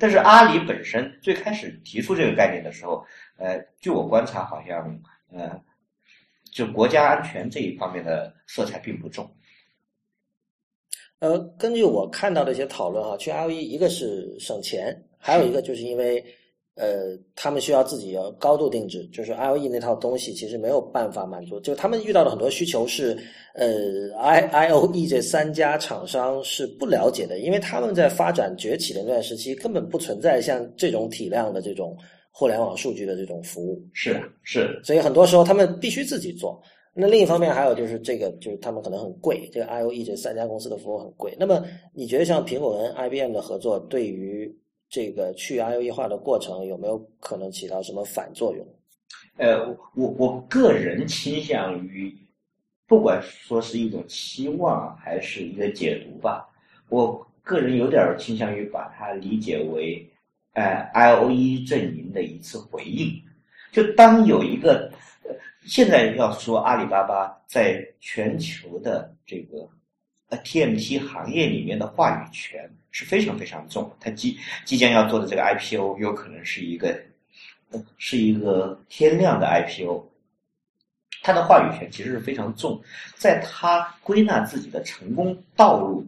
[0.00, 3.04] 但是阿里本身最开始提出这个概念的时候，
[3.36, 5.60] 呃，据我观察，好像呃，
[6.50, 9.30] 就国家安全这一方面的色彩并不重。
[11.18, 16.24] 呃，根据我看到的一些讨论哈，去 I O E 一个是省钱，还有一个就是因为。
[16.76, 23.18] 呃，他们需要自己要高度定制，就是 I O E 那套东西其实没有办法满足，就他们遇到的很多需求是，
[23.54, 31.94] 呃，I I O E 这三家厂商是不了解的，因为他们在发展崛起的那段时期根本不存在像这种体量的这种
[32.30, 36.62] 互联网数据的这种服务，是是，所以很多时候他们必须自己做。
[36.94, 41.36] 那另一方面还有就是这个，就是他们可能很贵，这个 I O E 这三家公司的服务很贵。
[41.38, 41.62] 那么
[41.92, 44.56] 你觉得像苹果跟 I B M 的合作对于？
[44.90, 48.66] 这个去 I O E 化的过程有没有可能起到什么反作用？
[49.36, 49.64] 呃，
[49.94, 52.12] 我我个人倾向于，
[52.88, 56.48] 不管说是一种期望还是一个解读吧，
[56.88, 60.04] 我个人有点倾向于把它理解为，
[60.54, 63.22] 呃，I O E 阵营的一次回应。
[63.70, 64.92] 就当有一个，
[65.64, 69.68] 现在要说阿里巴巴在全球的这个
[70.30, 73.94] 呃 TMT 行业里面的话语权是非常非常重。
[74.00, 76.98] 它即即将要做的这个 IPO 有可能是一个
[77.98, 80.02] 是一个天量的 IPO，
[81.22, 82.82] 它的话语权其实是非常重。
[83.16, 86.04] 在他归纳自己的成功道路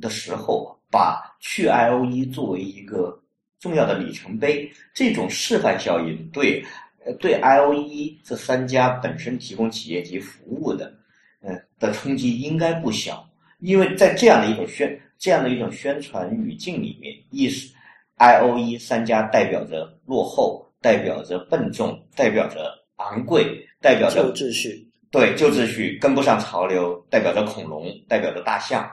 [0.00, 3.18] 的时候，把去 IOE 作为一个
[3.58, 6.64] 重要的里程碑，这种示范效应对。
[7.04, 10.94] 呃，对 IOE 这三家本身提供企业级服务的，
[11.42, 13.28] 嗯，的冲击应该不小，
[13.60, 17.72] 因为在这样的一种宣这样的一种宣传语境里面，意识
[18.18, 28.90] IOE 三家代表着落后，代表着笨重，代表着昂贵，代表着旧秩序，对旧秩序跟不上潮流，代表着恐龙，代表着大象。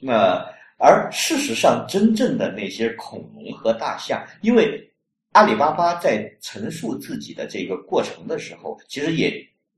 [0.00, 0.44] 那
[0.78, 4.84] 而事实上，真正的那些恐龙和大象，因为。
[5.32, 9.30] 阿里巴巴在陈述自己的这个过程的时候，其实也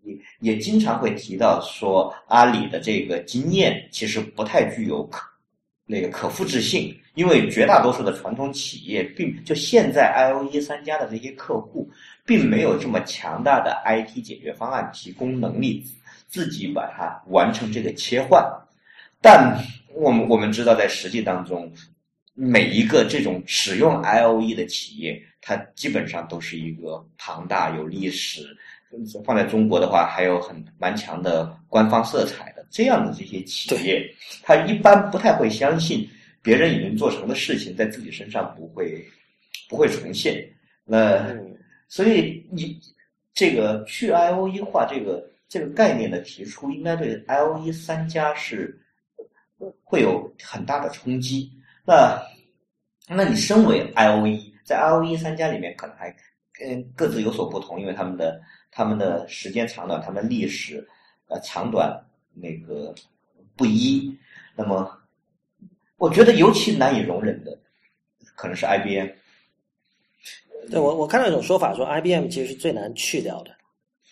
[0.03, 5.28] 也也经常会提到说，阿里的这个经验其实不太具有可
[5.86, 11.90] 那个可复制性，因为绝大多数的传统企业并就现在 I O E 三家的这些客户，
[12.24, 15.84] 并没有这么强大的 I T 解决方案提供能力，
[16.28, 18.44] 自己把它完成这个切换。
[19.20, 19.59] 但
[19.94, 21.72] 我们我们知道，在实际当中，
[22.34, 25.22] 每一个这种使用 I O E 的企业。
[25.42, 28.55] 它基本上都是一个庞大有历史，
[29.24, 34.05] 放在中国的话，还有很蛮强的官方色彩的这样的这些企业，
[34.43, 36.09] 他一般不太会相信
[36.43, 39.05] 别人已经做成的事情在自己身上不会
[39.68, 40.49] 不会重现。
[40.84, 41.34] 那
[41.88, 42.80] 所以你
[43.32, 48.76] 这个去 I O E 化这个这个概念的提出，应该对 I O E 三家是
[49.84, 51.51] 会有很大的冲击。
[51.86, 52.20] 那
[53.09, 54.53] 那你身为 I O E。
[54.62, 56.14] 在 I O E 三家里面，可能还
[56.64, 60.86] 嗯各自有所不同，因为他们的他们的时间长短，他们历史
[61.28, 62.00] 呃长短
[62.32, 62.94] 那个
[63.56, 64.16] 不一。
[64.54, 64.90] 那么，
[65.96, 67.58] 我觉得尤其难以容忍的，
[68.34, 69.08] 可能是 I B M。
[70.70, 73.50] 对我我看到一种说法，说 I B M 其实是最难去掉的。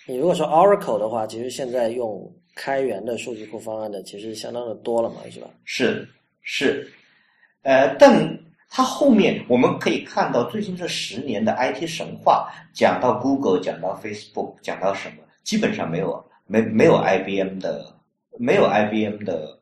[0.06, 5.48] 你如果说 Oracle 的话，其实现在用开源的数据库方案的，其实相当的多了嘛，是吧？
[5.64, 6.08] 是
[6.42, 6.90] 是，
[7.62, 8.38] 呃，但。
[8.70, 17.94] 它后面我们可以看到，最近这十年的 IT 神话，讲到 Google，讲到 Facebook，讲到什么，基本上没有没没有 IBM 的，
[18.38, 19.58] 没有 IBM 的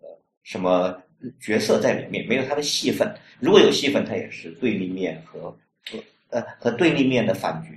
[0.00, 0.08] 呃
[0.42, 0.96] 什么
[1.38, 3.14] 角色在里面，没有它的戏份。
[3.38, 5.50] 如果有戏份，它也是对立面和
[5.84, 5.98] 和
[6.30, 7.68] 呃和对立面的反角。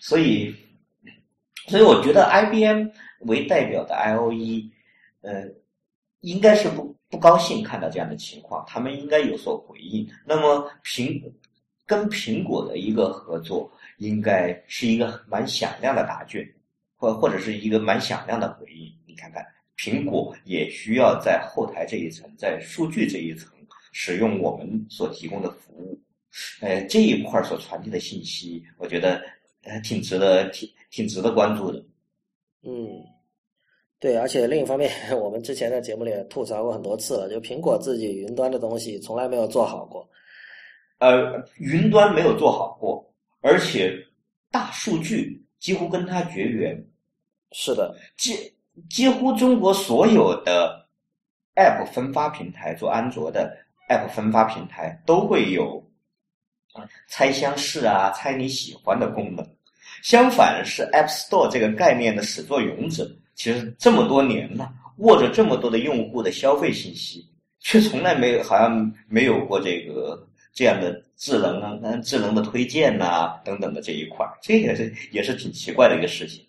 [0.00, 0.54] 所以，
[1.68, 2.88] 所以我觉得 IBM
[3.20, 4.70] 为代表的 IOE，
[5.20, 5.44] 呃，
[6.22, 6.96] 应该是不。
[7.12, 10.08] 不高兴看到这样的情况，他们应该有所回应。
[10.24, 11.22] 那么苹
[11.84, 16.42] 跟苹果的一个合作，应该是一个蛮响亮的答卷，
[16.96, 18.90] 或或者是一个蛮响亮的回应。
[19.06, 19.46] 你看看，
[19.76, 23.52] 苹果也需要在后台这一层，在数据这一层
[23.92, 26.00] 使用我们所提供的服务。
[26.62, 29.22] 呃，这一块儿所传递的信息，我觉得
[29.64, 31.84] 呃挺值得挺挺值得关注的。
[32.62, 33.04] 嗯。
[34.02, 40.04] 对，而且另一方面， 我们之前在节目里也吐槽过很多次了，就苹果自己云端的东西从来没有做好过。
[40.98, 43.08] 呃，云端没有做好过，
[43.42, 43.96] 而且
[44.50, 46.76] 大数据几乎跟它绝缘。
[47.52, 48.52] 是的，几
[48.90, 50.84] 几乎中国所有的
[51.54, 53.56] App 分发平台，做安卓的
[53.88, 55.78] App 分发平台都会有
[56.72, 59.48] 啊猜相似啊、猜你喜欢的功能。
[60.02, 63.08] 相反是 App Store 这个概念的始作俑者。
[63.34, 67.24] 其实这么多年了，握着这么多的用户的消费信息，
[67.60, 76.44] 却从来没有好像没有过这个这样的智能啊、智能的推荐呐等等的这一块这也是也是挺奇怪的一个事情。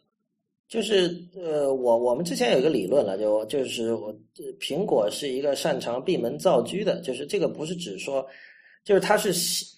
[0.67, 4.15] 就是呃，我我们之前有一个理论了，就就是我
[4.59, 8.25] 苹果是一个擅长闭门造车的，就是这个不是指说，
[8.83, 9.33] 就是它是。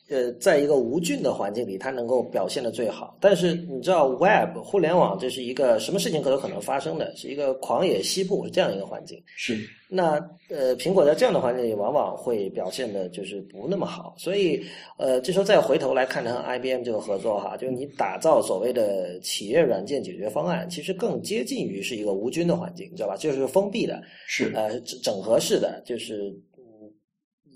[0.08, 3.18] 呃，在一个无菌的环境里，它能够表现的最好。
[3.20, 9.20] 但是你知道，Web 互联网这是一个什么事情都有可能发生的，是一个狂野西部这样一个环境。
[9.36, 9.68] 是。
[9.90, 10.12] 那
[10.48, 14.14] 呃，苹果在这样的环境里，往往会表现的就是不那么好。
[14.16, 14.64] 所以
[15.00, 23.18] 呃，这时候再回头来看它和 IBM 这个合作哈，就是你打造所谓的企业软件解决方案，其实更接近于是一个无菌的环境，你知道吧？
[23.18, 26.32] 就是封闭的，是呃整合式的，就是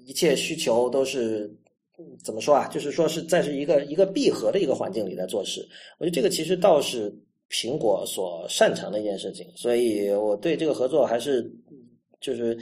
[0.10, 1.50] 一切需求都是。
[2.24, 2.66] 怎么说啊？
[2.70, 5.60] 就是说是在是一个一个闭合的一个环境里在做事，
[5.98, 7.14] 我觉得这个其实倒是
[7.50, 11.52] 苹果所擅长的一件事情，所以我对这个合作还是
[12.22, 12.58] 就是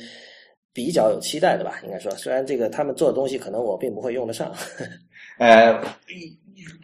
[0.73, 1.79] 比较有期待的吧。
[1.83, 4.51] 应该说，虽然这个他们做的东西可能我并不会用得上。
[5.37, 5.71] 呃，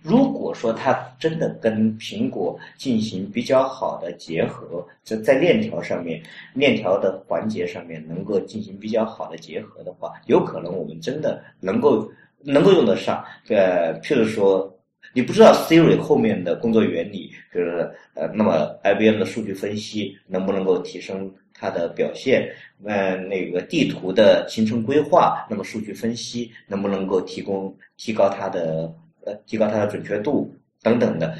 [0.01, 6.21] 如果说它真的跟苹果进行比较好的结合，在在链条上面、
[6.53, 12.11] 链条的环节上面能够进行比较好的结合的话，有可能我们真的能够
[12.41, 13.23] 能够用得上。
[13.47, 14.71] 呃，譬如说，
[15.13, 22.47] 你不知道 Siri 后面的工作原理，就是呃，那么 IBM 的数据分析能不能够提升它的表现？
[22.83, 28.93] 呃，那个地图的形成规划，那么数据分析能不能够提供提高它的？
[29.25, 31.37] 呃，提高它的准确度等等的，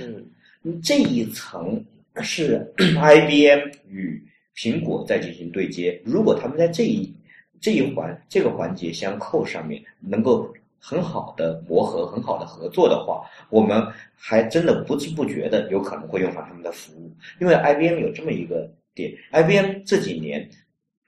[0.64, 1.84] 嗯，这一层
[2.22, 4.24] 是 IBM 与
[4.56, 6.02] 苹果在进行对接。
[6.06, 7.14] 如果他们在这一
[7.60, 17.12] 这一环这个环节相扣上面能够很好的磨合、很好的合作的话，我们还真的不知不觉的有可能会用上他们的服务。
[17.42, 20.50] 因为 IBM 有这么一个点，IBM 这几年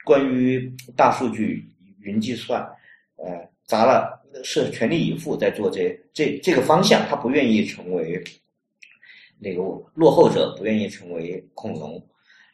[0.03, 1.65] 关于大数据、
[2.01, 2.61] 云计算，
[3.15, 4.24] 呃，砸了。
[4.43, 8.23] 是全力以赴在做这这这个方向，他不愿意成为
[9.39, 9.61] 那个
[9.93, 12.03] 落后者，不愿意成为恐龙。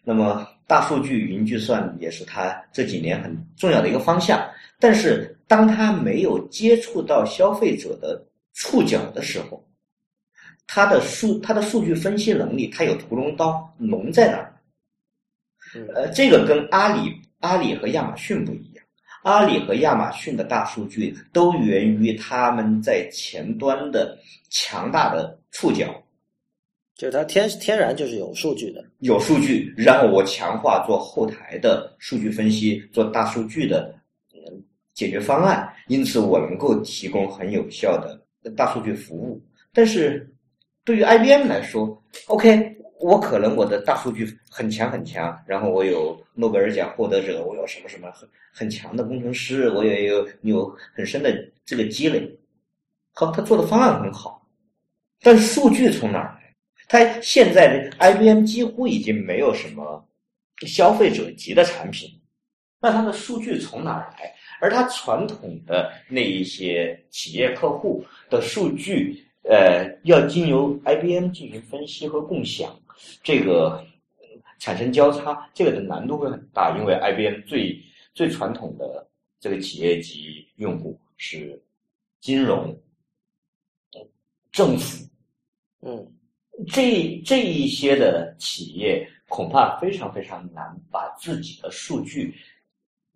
[0.03, 4.49] 那么大数据、云计算也是他这几年很重要的一个方向。
[4.79, 9.63] 但是当他没有接触到消费者的触角的时候，
[10.65, 14.53] 他的数他的数据分析能力，他有屠龙刀，龙在哪儿？
[15.93, 18.70] 呃，这个跟阿里、阿里和亚马逊不一样。
[19.23, 24.17] 阿里和亚马逊的大数据都源于他们在前端的
[24.49, 25.87] 强大的触角，
[26.95, 33.93] 就是它天天然就是有数据的，有数据，然后我强化做后台的数据分析，做大数据的
[34.93, 39.41] 解决方案，因此我能够提供很有效的大数据服务。
[39.71, 40.27] 但是
[40.83, 42.80] 对于 IBM 来说，OK。
[43.01, 51.33] 我可能我的大数据很强很强，然后我有诺贝尔奖获得者，我有什么什么很很强的工程师，我也有有很深的
[51.65, 52.31] 这个积累。
[53.13, 54.47] 好，他做的方案很好，
[55.21, 56.55] 但是数据从哪儿来？
[56.87, 60.05] 他现在的 IBM 几乎已经没有什么
[60.67, 62.09] 消费者级的产品，
[62.79, 64.33] 那他的数据从哪儿来？
[64.59, 72.77] 而他传统的那一些企业客户的数据，呃，要经由 IBM 进行分析和共享。
[73.23, 73.85] 这个
[74.59, 77.79] 产生交叉，这个的难度会很大，因为 IBM 最
[78.13, 79.07] 最传统的
[79.39, 81.59] 这个企业级用户是
[82.19, 82.77] 金融、
[84.51, 85.05] 政府，
[85.81, 86.07] 嗯，
[86.67, 92.35] 这这一些的企业恐怕非常非常难把自己的数据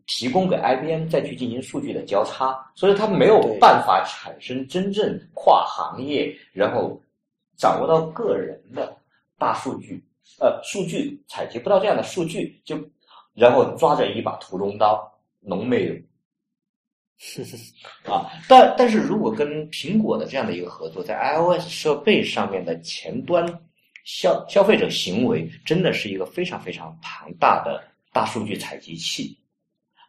[0.07, 6.99] 提供给 IBM 再去进行数据的交叉，所以它没有办法产生真正跨行业，然后
[7.57, 8.94] 掌握到个人的。
[9.37, 10.01] 大数据，
[10.39, 12.77] 呃，数据采集不到这样的数据，就
[13.33, 15.11] 然后抓着一把屠龙刀，
[15.41, 15.93] 浓没有
[18.11, 18.31] 啊？
[18.47, 23.45] 但但是如果跟苹果的这样的一个合作，在 iOS 设备上面的前端
[24.05, 27.83] 消消费者行为，真的是一个非常非常庞大的
[28.13, 29.37] 大数据采集器。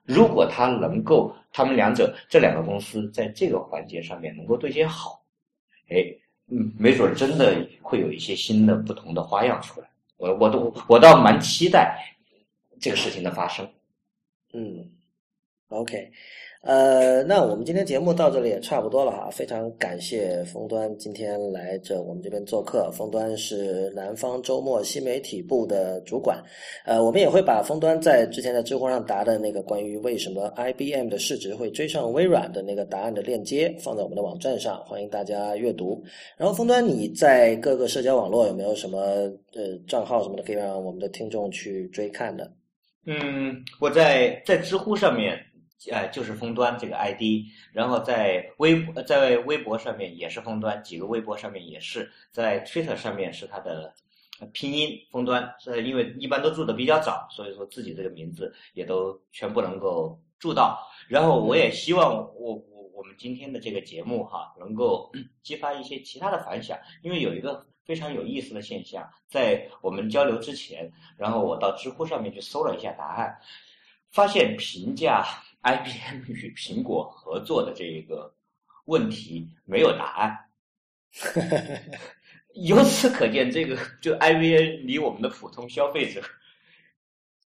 [0.05, 5.21] 如果它能够，他们两者这两个公司在这个环节上面能够对接好，
[5.89, 6.17] 哎。
[6.49, 9.89] 嗯，没准真的会有一些新的、不同的花样出来。
[10.17, 12.17] 我我都我倒蛮期待
[12.81, 13.69] 这个事情的发生。
[14.53, 14.91] 嗯
[15.69, 16.13] ，OK。
[16.67, 22.91] 呃，那我们今天节目到这里也差不多了哈，非常感谢峰端今天来这我们这边做客。
[22.91, 26.43] 峰端是南方周末新媒体部的主管，
[26.85, 36.03] 呃，我们也会把峰端在之前在知乎上答的那个关于为什么 IBM 的市值会追上微软的那个答案的链接放在我们的网站上，欢迎大家阅读。
[36.37, 38.99] 然后峰端你在各个社交网络有没有什么
[39.55, 42.51] 呃账号什么的可以让我们的听众去追看的？
[43.07, 45.39] 嗯，我在在知乎上面。
[45.91, 53.95] 呃，就是封端这个 ID，然后在微在微博上面也是封端，几个微博上面也是，在 Twitter 上面是它的
[54.53, 60.79] 拼音封端，是因为一般都注的比较早，所以说自己这个名字也都全部能够注到。
[61.09, 65.13] 然后我也希望我我我们今天的这个节目哈，能够
[65.43, 73.39] 激发一些其他的反响，因为有一个非常有意思的现象，在我们交流之前，然后我到知乎上面去搜了一下答案，
[74.11, 75.25] 发现评价。
[75.67, 78.33] IBM 与苹果合作的这一个
[78.85, 80.39] 问题没有答案，
[82.55, 86.23] 由此可见，这个就 IBM 离我们的普通消费者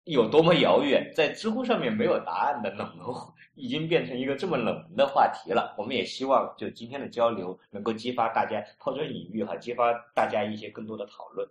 [0.06, 1.14] 有多么遥远。
[1.16, 3.06] 在知乎上面没有答案的冷门，
[3.54, 5.76] 已经变成一个这么冷门的话题了。
[5.78, 11.48] 我们也希望，就今天的交流能够激发大家抛砖引玉，哈，激发大家一些更多的讨论。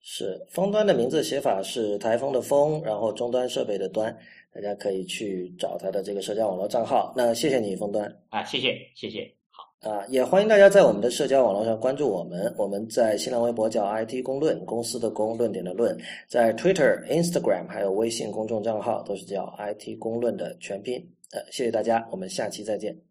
[0.00, 4.16] 是峰端的名字写法是台风的风，然后终端设备的端。
[4.50, 7.12] 大家可以去找他的这个社交网络账号。
[7.16, 9.88] 那谢谢你，峰端啊，谢谢，谢谢，好。
[9.88, 12.52] 啊，也欢迎大家在我们的社交网络上关注我们。
[12.56, 15.96] 我们在新浪微博叫 IT 公论，公司的公，论点的论，
[16.26, 20.94] 在 Twitter、Instagram 还有微信公众账号都是叫 IT 公论的全拼。
[21.30, 23.07] 呃，谢谢大家，我们下期再见。